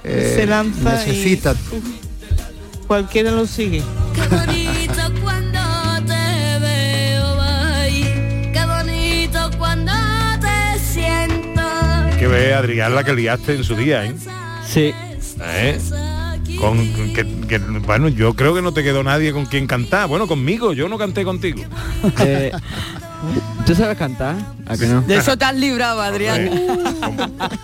[0.06, 1.52] eh, Se lanza necesita.
[1.52, 3.82] y cualquiera lo sigue.
[4.14, 5.58] Qué bonito cuando
[6.06, 9.92] te veo ahí, qué bonito cuando
[10.40, 11.62] te siento.
[12.18, 14.14] Que ve Adrián la que liaste en su día, ¿eh?
[14.66, 14.92] Sí.
[15.42, 15.78] ¿Eh?
[16.60, 16.78] Con,
[17.12, 20.08] que, que- bueno, yo creo que no te quedó nadie con quien cantar.
[20.08, 21.62] Bueno, conmigo, yo no canté contigo.
[22.20, 22.50] Eh,
[23.66, 24.36] ¿Tú sabes cantar?
[24.66, 25.00] ¿A que no?
[25.02, 26.48] De eso te has librado, Adrián.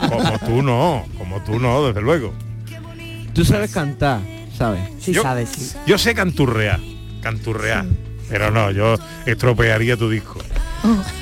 [0.08, 2.34] Como tú no, como tú no, desde luego.
[3.32, 4.20] Tú sabes cantar,
[4.56, 4.80] ¿sabes?
[5.00, 5.72] Sí Yo- sabes, sí.
[5.86, 6.80] Yo sé canturrear,
[7.22, 7.86] canturrear,
[8.28, 8.96] pero no, yo
[9.26, 10.38] estropearía tu disco.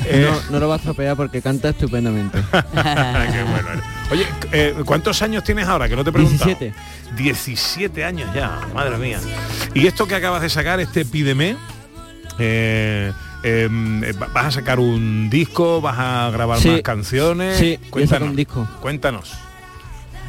[0.06, 2.38] Eh, No, no lo vas a estropear porque canta estupendamente.
[2.50, 3.84] Qué bueno eres.
[4.10, 5.88] Oye, eh, ¿cuántos años tienes ahora?
[5.88, 6.46] Que no te he preguntado.
[6.46, 6.74] 17.
[7.16, 9.20] 17 años ya, madre mía.
[9.74, 11.56] Y esto que acabas de sacar, este Pídeme,
[12.38, 13.12] eh,
[13.42, 13.68] eh,
[14.34, 15.80] ¿vas a sacar un disco?
[15.80, 16.68] ¿Vas a grabar Sí.
[16.70, 17.56] más canciones?
[17.56, 18.08] Sí, voy a cuéntanos.
[18.10, 18.68] sacar un disco.
[18.80, 19.32] Cuéntanos.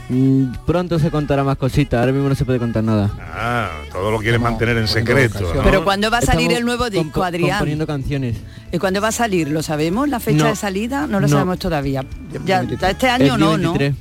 [0.10, 3.10] Mm, Pronto se contará más cositas, ahora mismo no se puede contar nada.
[3.34, 5.54] Ah, todo lo quieres mantener en secreto.
[5.56, 5.64] ¿no?
[5.64, 7.52] Pero ¿cuándo va a salir Estamos el nuevo disco, Adrián?
[7.52, 8.36] Componiendo canciones.
[8.74, 9.48] ¿Y cuándo va a salir?
[9.50, 10.10] ¿Lo sabemos?
[10.10, 10.50] ¿La fecha No.
[10.50, 11.08] de salida?
[11.08, 11.34] No lo No.
[11.34, 12.04] sabemos todavía.
[12.46, 13.74] Ya, ya este año El día no, ¿no?
[13.74, 13.96] 23.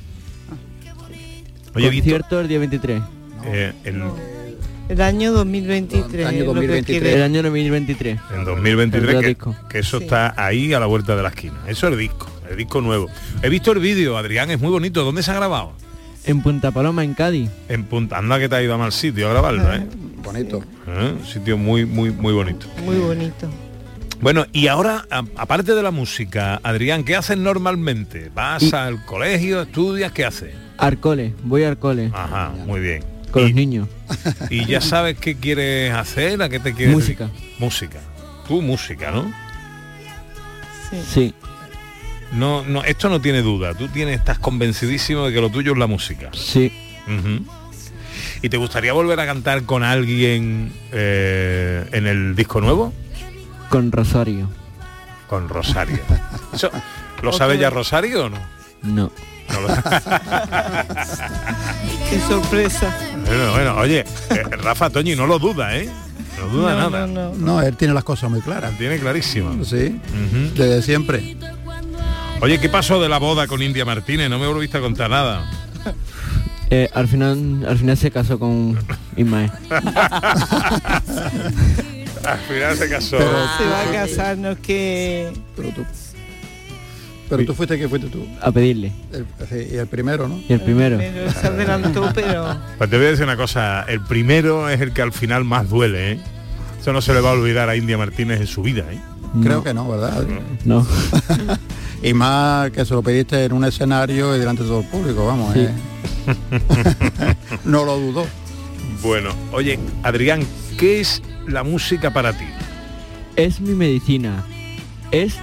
[1.75, 3.01] Oye, Concierto el día 23.
[3.45, 4.03] eh, el-
[4.91, 6.27] El año 2023.
[6.27, 6.85] Año es lo que 2023.
[7.01, 7.15] quiere.
[7.15, 8.19] El año 2023.
[8.33, 9.55] en El 2023, nuevo que, disco.
[9.69, 10.03] que eso Sí.
[10.03, 11.55] está ahí a la vuelta de la esquina.
[11.67, 13.07] Eso es el disco, el disco nuevo.
[13.41, 15.03] He visto el vídeo, Adrián, es muy bonito.
[15.05, 15.71] ¿Dónde se ha grabado?
[16.25, 17.49] En Punta Paloma, en Cádiz.
[17.69, 19.87] En Punta, anda que te ha ido a mal sitio a grabarlo, ¿eh?
[20.23, 20.61] Bonito.
[20.87, 21.13] ¿Eh?
[21.19, 22.67] Un sitio muy, muy, muy bonito.
[22.85, 23.49] Muy bonito.
[24.19, 28.29] Bueno, y ahora, a- aparte de la música, Adrián, ¿qué haces normalmente?
[28.35, 30.53] ¿Vas Y- al colegio, estudias, qué haces?
[30.77, 32.11] Al cole, voy al cole.
[32.13, 33.03] Ajá, muy bien.
[33.31, 33.87] Con y, los niños.
[34.49, 37.29] y ya sabes qué quieres hacer, a qué te quieres Música.
[37.59, 37.99] Música.
[38.47, 39.31] Tú música, ¿no?
[41.13, 41.33] Sí.
[42.33, 43.73] No, no, esto no tiene duda.
[43.73, 46.29] Tú tienes, estás convencidísimo de que lo tuyo es la música.
[46.33, 46.71] Sí.
[48.41, 52.93] ¿Y te gustaría volver a cantar con alguien eh, en el disco nuevo?
[53.69, 54.49] Con Rosario.
[55.29, 55.99] Con Rosario.
[56.53, 56.69] Eso,
[57.21, 58.37] ¿Lo sabe ya Rosario o no?
[58.83, 59.11] No.
[59.49, 59.67] No lo-
[62.11, 62.93] Qué sorpresa.
[63.25, 65.89] bueno, bueno, oye, eh, Rafa Toñi no lo duda, ¿eh?
[66.37, 67.07] No duda No, nada.
[67.07, 67.35] no, no.
[67.37, 68.73] No, él tiene las cosas muy claras.
[68.73, 69.51] La tiene clarísima.
[69.63, 69.99] Sí,
[70.55, 71.37] desde siempre.
[72.41, 74.29] Oye, ¿qué pasó de la boda con India Martínez?
[74.29, 75.49] No me volviste a contar nada.
[76.69, 78.77] Eh, al final al final se casó con
[79.15, 79.51] Ismael.
[82.23, 83.17] Al final se casó.
[83.17, 85.33] Se va a casarnos que...
[85.55, 85.83] Pero tú
[87.53, 88.25] fuiste que fuiste tú.
[88.41, 88.91] A pedirle.
[89.11, 90.39] El, sí, y el primero, ¿no?
[90.47, 90.99] Y el primero.
[90.99, 92.57] se adelantó, pero...
[92.77, 95.69] Pues te voy a decir una cosa, el primero es el que al final más
[95.69, 96.19] duele, ¿eh?
[96.79, 98.99] Eso no se le va a olvidar a India Martínez en su vida, ¿eh?
[99.41, 100.25] Creo que no, ¿verdad?
[100.65, 100.85] No.
[102.03, 105.25] y más que se lo pediste en un escenario y delante de todo el público,
[105.25, 105.53] vamos.
[105.53, 105.59] Sí.
[105.61, 105.73] ¿eh?
[107.65, 108.25] no lo dudó.
[109.01, 110.45] Bueno, oye, Adrián,
[110.77, 112.45] ¿qué es la música para ti?
[113.35, 114.43] Es mi medicina.
[115.11, 115.37] Es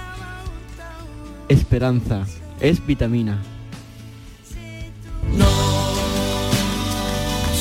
[1.49, 2.25] esperanza.
[2.61, 3.41] Es vitamina.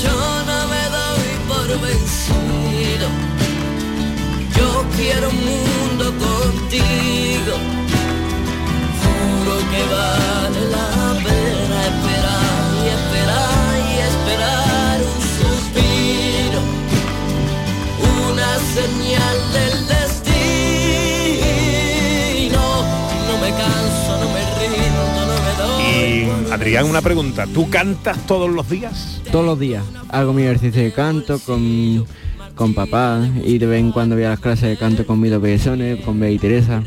[0.02, 0.16] Yo
[0.50, 3.08] no me doy por vencido.
[4.56, 7.54] Yo quiero un mundo contigo.
[9.00, 10.90] Juro que vale la
[11.24, 16.60] pena esperar y esperar y esperar un suspiro.
[18.30, 19.67] Una señal del
[26.58, 29.22] Adrián, una pregunta, ¿tú cantas todos los días?
[29.30, 29.84] Todos los días.
[30.08, 32.04] Hago mi ejercicio de canto con,
[32.56, 36.00] con papá y de vez en cuando voy a las clases de canto con Bellones,
[36.04, 36.82] con Bea y Teresa.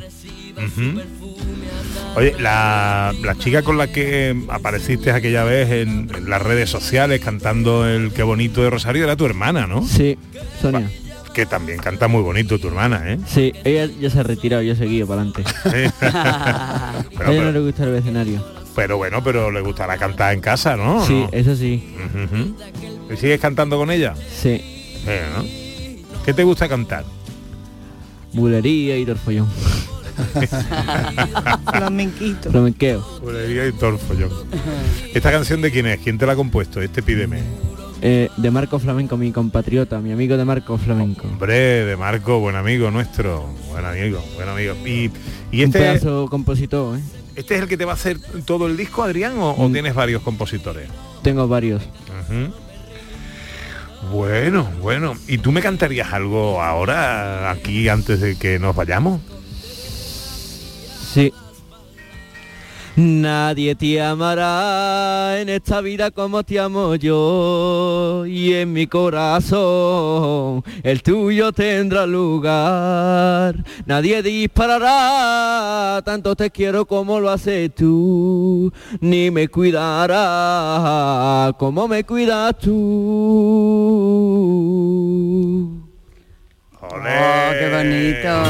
[2.18, 7.22] Oye, la, la chica con la que apareciste aquella vez en, en las redes sociales
[7.22, 9.88] cantando el Qué bonito de Rosario era tu hermana, ¿no?
[9.88, 10.18] Sí,
[10.62, 10.92] Sonia.
[11.34, 13.20] Que también canta muy bonito tu hermana, ¿eh?
[13.26, 15.46] Sí, ella ya se ha retirado, yo he seguido para adelante.
[16.02, 18.61] a ella no le gusta el escenario.
[18.76, 21.06] Pero bueno, pero le gustará cantar en casa, ¿no?
[21.06, 21.30] Sí, ¿No?
[21.32, 21.84] eso sí.
[22.16, 23.14] Ujú.
[23.14, 24.14] ¿Y sigues cantando con ella?
[24.34, 25.02] Sí.
[25.06, 25.46] Bueno.
[26.26, 27.04] ¿Qué te gusta cantar?
[28.34, 29.48] Bulería y torfollón.
[31.74, 32.52] Flamenquito.
[32.52, 33.06] Flamenqueo.
[33.22, 34.32] Bulería y torfollón.
[35.14, 36.00] ¿Esta canción de quién es?
[36.00, 36.82] ¿Quién te la ha compuesto?
[36.82, 37.40] Este pídeme.
[38.04, 41.28] Eh, de Marco Flamenco, mi compatriota, mi amigo de Marco Flamenco.
[41.28, 43.46] Hombre, de Marco, buen amigo nuestro.
[43.70, 44.74] Buen amigo, buen amigo.
[44.86, 45.12] Y,
[45.52, 47.02] y Un este, pedazo compositor, ¿eh?
[47.42, 49.74] ¿Este es el que te va a hacer todo el disco, Adrián, o, o Mm.
[49.74, 50.88] tienes varios compositores?
[51.22, 51.84] Tengo varios.
[54.12, 55.14] Bueno, bueno.
[55.28, 59.22] ¿Y tú me cantarías algo ahora, aquí, antes de que nos vayamos?
[61.14, 61.32] Sí.
[62.98, 71.02] Nadie te amará en esta vida como te amo yo y en mi corazón el
[71.02, 73.64] tuyo tendrá lugar.
[73.86, 82.58] Nadie disparará, tanto te quiero como lo haces tú, ni me cuidará como me cuidas
[82.58, 82.72] tú.
[86.82, 88.44] Oh, qué bonito.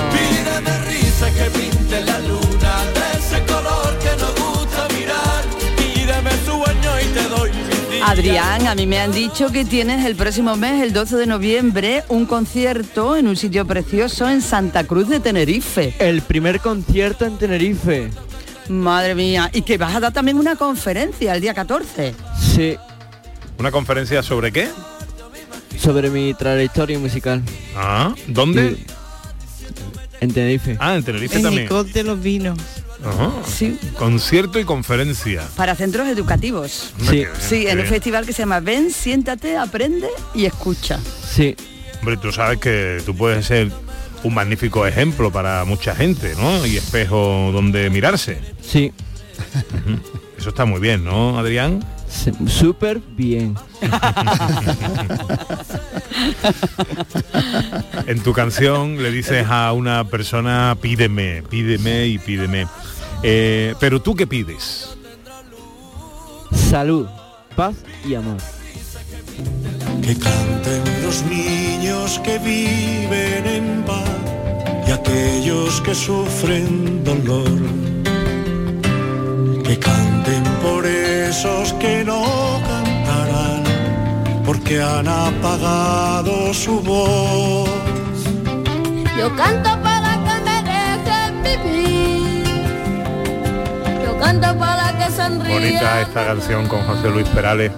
[8.04, 12.04] Adrián, a mí me han dicho que tienes el próximo mes, el 12 de noviembre,
[12.10, 15.94] un concierto en un sitio precioso en Santa Cruz de Tenerife.
[16.00, 18.10] El primer concierto en Tenerife.
[18.70, 22.14] Madre mía, y que vas a dar también una conferencia el día 14.
[22.40, 22.76] Sí,
[23.58, 24.70] ¿Una conferencia sobre qué?
[25.78, 27.42] sobre mi trayectoria musical.
[27.76, 28.76] Ah, ¿dónde?
[28.76, 28.86] Sí.
[30.20, 30.78] En Tenerife.
[30.80, 31.64] Ah, en Tenerife En también.
[31.64, 32.58] Nicol de los Vinos.
[33.04, 33.32] Ajá.
[33.48, 33.78] Sí.
[33.98, 35.44] Concierto y conferencia.
[35.56, 36.94] Para centros educativos.
[37.10, 37.26] Sí.
[37.40, 41.00] Sí, en un festival que se llama Ven, siéntate, aprende y escucha.
[41.28, 41.56] Sí,
[42.00, 43.72] Hombre, tú sabes que tú puedes ser
[44.24, 46.66] un magnífico ejemplo para mucha gente, ¿no?
[46.66, 48.40] Y espejo donde mirarse.
[48.62, 48.92] sí.
[50.38, 51.86] Eso está muy bien, ¿no, Adrián?
[52.48, 53.56] Súper bien.
[58.06, 62.68] En tu canción le dices a una persona, pídeme, pídeme y pídeme.
[63.24, 64.98] Eh, pero tú qué pides?
[66.52, 67.08] Salud,
[67.56, 68.38] paz y amor.
[70.02, 74.10] Que canten los niños que viven en paz
[74.88, 77.60] y aquellos que sufren dolor.
[79.64, 80.44] Que canten
[81.32, 83.64] esos que no cantarán
[84.46, 87.70] porque han apagado su voz.
[89.18, 92.44] Yo canto para que me dejen vivir.
[94.04, 95.62] Yo canto para que sonrían.
[95.62, 97.72] Bonita esta canción con José Luis Perales.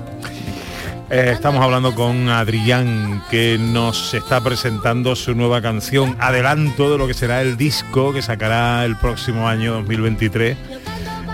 [1.12, 7.06] Eh, estamos hablando con Adrián que nos está presentando su nueva canción, adelanto de lo
[7.06, 10.58] que será el disco que sacará el próximo año 2023,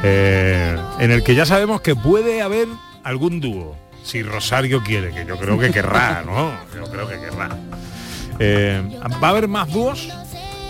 [0.03, 2.67] eh, en el que ya sabemos que puede haber
[3.03, 6.51] algún dúo, si Rosario quiere, que yo creo que querrá, ¿no?
[6.75, 7.49] Yo creo que querrá.
[8.39, 8.81] Eh,
[9.21, 10.07] ¿Va a haber más dúos?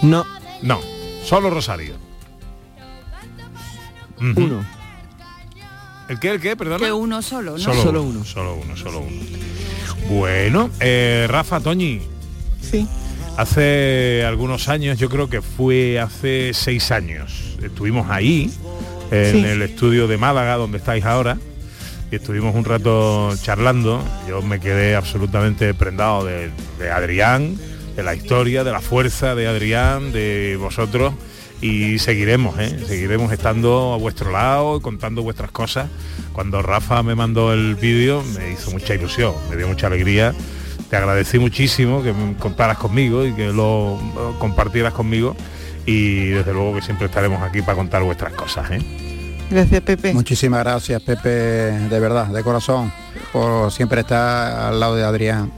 [0.01, 0.25] No,
[0.61, 0.79] No,
[1.23, 1.95] solo Rosario.
[4.19, 4.65] Uno.
[6.09, 6.31] ¿El qué?
[6.31, 6.55] ¿El qué?
[6.57, 6.83] Perdona.
[6.85, 7.57] Que uno solo, ¿no?
[7.59, 8.25] Solo, Solo uno, uno.
[8.25, 9.21] Solo uno, solo uno.
[10.09, 12.01] Bueno, eh, Rafa Toñi,
[12.61, 12.87] Sí.
[13.37, 18.51] hace algunos años, yo creo que fue hace seis años, estuvimos ahí
[19.11, 19.45] en Sí.
[19.45, 21.37] el estudio de Málaga, donde estáis ahora,
[22.11, 24.03] y estuvimos un rato charlando.
[24.27, 26.49] Yo me quedé absolutamente prendado de,
[26.79, 27.57] de Adrián,
[27.95, 31.13] de la historia, de la fuerza de Adrián, de vosotros.
[31.61, 32.79] Y seguiremos, ¿eh?
[32.87, 35.89] seguiremos estando a vuestro lado, contando vuestras cosas.
[36.31, 40.33] Cuando Rafa me mandó el vídeo me hizo mucha ilusión, me dio mucha alegría.
[40.89, 45.35] Te agradecí muchísimo que me contaras conmigo y que lo lo compartieras conmigo.
[45.85, 48.69] Y desde luego que siempre estaremos aquí para contar vuestras cosas.
[48.71, 48.79] ¿eh?
[49.49, 50.13] Gracias, Pepe.
[50.13, 52.91] Muchísimas gracias, Pepe, de verdad, de corazón,
[53.33, 55.51] por siempre estar al lado de Adrián.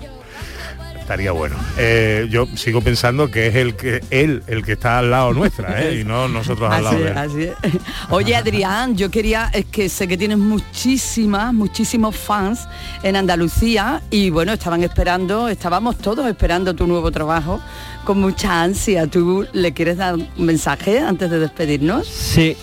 [1.12, 1.58] Estaría bueno.
[1.78, 5.84] Eh, yo sigo pensando que es el que él el que está al lado nuestra,
[5.84, 6.00] ¿eh?
[6.00, 7.18] y no nosotros al lado Así de es, él.
[7.62, 7.82] así es.
[8.12, 12.66] Oye, Adrián, yo quería, es que sé que tienes muchísimas, muchísimos fans
[13.04, 17.60] en Andalucía y bueno, estaban esperando, estábamos todos esperando tu nuevo trabajo
[18.06, 19.06] con mucha ansia.
[19.06, 22.08] ¿Tú le quieres dar un mensaje antes de despedirnos?
[22.08, 22.56] Sí.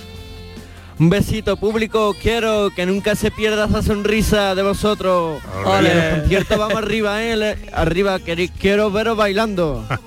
[0.99, 5.41] Un besito público, quiero que nunca se pierda esa sonrisa de vosotros.
[5.81, 7.57] En conciertos vamos arriba, ¿eh?
[7.73, 8.19] Arriba,
[8.59, 9.87] quiero veros bailando.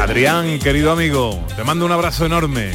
[0.00, 2.70] Adrián, querido amigo, te mando un abrazo enorme.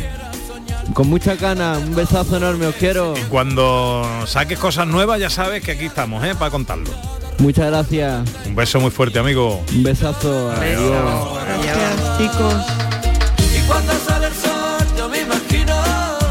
[0.94, 3.16] Con muchas ganas, un besazo enorme, os quiero.
[3.30, 6.36] Cuando saques cosas nuevas ya sabes que aquí estamos, ¿eh?
[6.36, 7.19] Para contarlo.
[7.40, 8.30] Muchas gracias.
[8.46, 9.64] Un beso muy fuerte, amigo.
[9.74, 10.52] Un besazo.
[10.52, 11.40] Adiós.
[11.46, 12.56] Gracias, chicos.
[13.58, 15.74] Y cuando sale el sol yo me imagino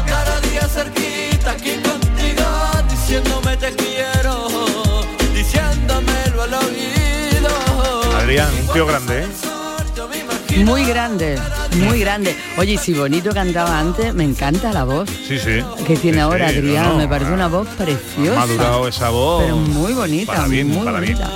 [0.05, 2.45] cada día cerquita aquí contigo
[2.89, 4.47] diciéndome te quiero,
[5.33, 8.15] diciéndomelo al oído.
[8.17, 9.27] Adrián, un tío grande, ¿eh?
[10.57, 11.37] Muy grande,
[11.77, 12.35] muy grande.
[12.57, 15.61] Oye, si bonito cantaba antes, me encanta la voz Sí, sí.
[15.85, 18.39] que tiene Sí, ahora sí, Adrián, no, no, me parece ha- una voz Ha preciosa.
[18.39, 19.43] madurado esa voz.
[19.43, 21.17] Pero muy bonita, Para bien, muy para bien.
[21.17, 21.31] bonita.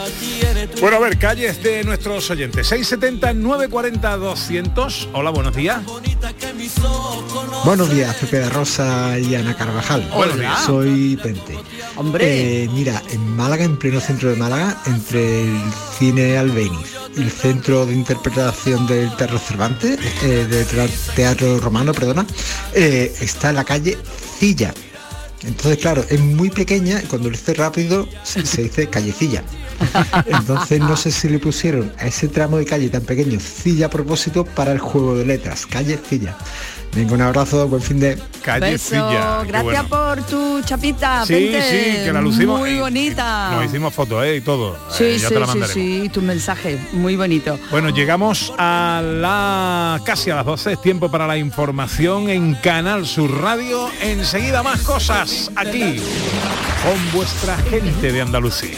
[0.81, 2.67] Bueno, a ver, calles de nuestros oyentes.
[2.67, 5.09] 670 940 200.
[5.13, 5.79] Hola, buenos días.
[7.65, 10.09] Buenos días, Pepe de Rosa y Ana Carvajal.
[10.13, 10.65] Buenos días.
[10.65, 11.57] Soy Pente.
[11.95, 12.63] Hombre.
[12.63, 15.61] Eh, mira, en Málaga, en pleno centro de Málaga, entre el
[15.97, 20.65] cine Albéniz y el centro de interpretación del Teatro Cervantes, eh,
[21.15, 22.25] Teatro Romano, perdona,
[22.73, 23.97] eh, está la calle
[24.39, 24.73] Cilla.
[25.43, 29.43] Entonces, claro, es muy pequeña y cuando lo dice rápido se, se dice callecilla.
[30.25, 33.89] Entonces no sé si le pusieron a ese tramo de calle tan pequeño Cilla a
[33.89, 36.35] propósito para el juego de letras, calle Cilla.
[36.95, 38.19] Venga, un abrazo, buen fin de...
[38.59, 39.09] Beso,
[39.47, 41.61] gracias por tu chapita, Sí, Pente.
[41.63, 42.59] sí, que la lucimos.
[42.59, 43.49] Muy y- bonita.
[43.55, 44.35] Nos hicimos fotos, ¿eh?
[44.35, 44.77] Y todo.
[44.91, 47.57] Sí, Eh, ya sí, te la sí, sí, tu mensaje, muy bonito.
[47.71, 53.07] Bueno, llegamos a la casi a las 12, es tiempo para la información en Canal
[53.07, 53.89] Sur Radio.
[54.01, 55.95] Enseguida más cosas aquí
[56.83, 58.77] con vuestra gente de Andalucía.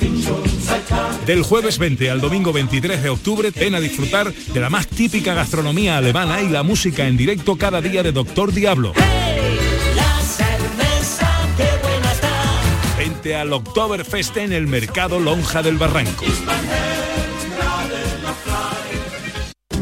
[1.25, 5.33] Del jueves 20 al domingo 23 de octubre, ven a disfrutar de la más típica
[5.33, 8.93] gastronomía alemana y la música en directo cada día de Doctor Diablo.
[12.97, 16.25] Vente al Oktoberfest en el mercado Lonja del Barranco.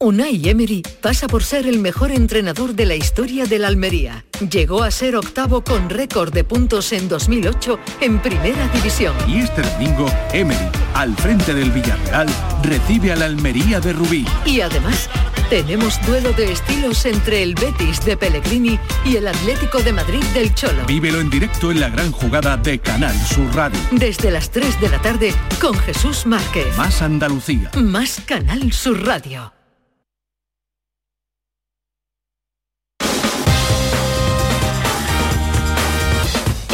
[0.00, 4.24] Unai Emery pasa por ser el mejor entrenador de la historia de la Almería.
[4.48, 9.12] Llegó a ser octavo con récord de puntos en 2008 en Primera División.
[9.26, 12.28] Y este domingo, Emery, al frente del Villarreal,
[12.62, 14.24] recibe a la Almería de Rubí.
[14.46, 15.10] Y además,
[15.50, 20.54] tenemos duelo de estilos entre el Betis de Pellegrini y el Atlético de Madrid del
[20.54, 20.86] Cholo.
[20.86, 23.80] Vívelo en directo en la gran jugada de Canal Sur Radio.
[23.90, 26.76] Desde las 3 de la tarde con Jesús Márquez.
[26.76, 27.72] Más Andalucía.
[27.74, 29.57] Más Canal Sur Radio.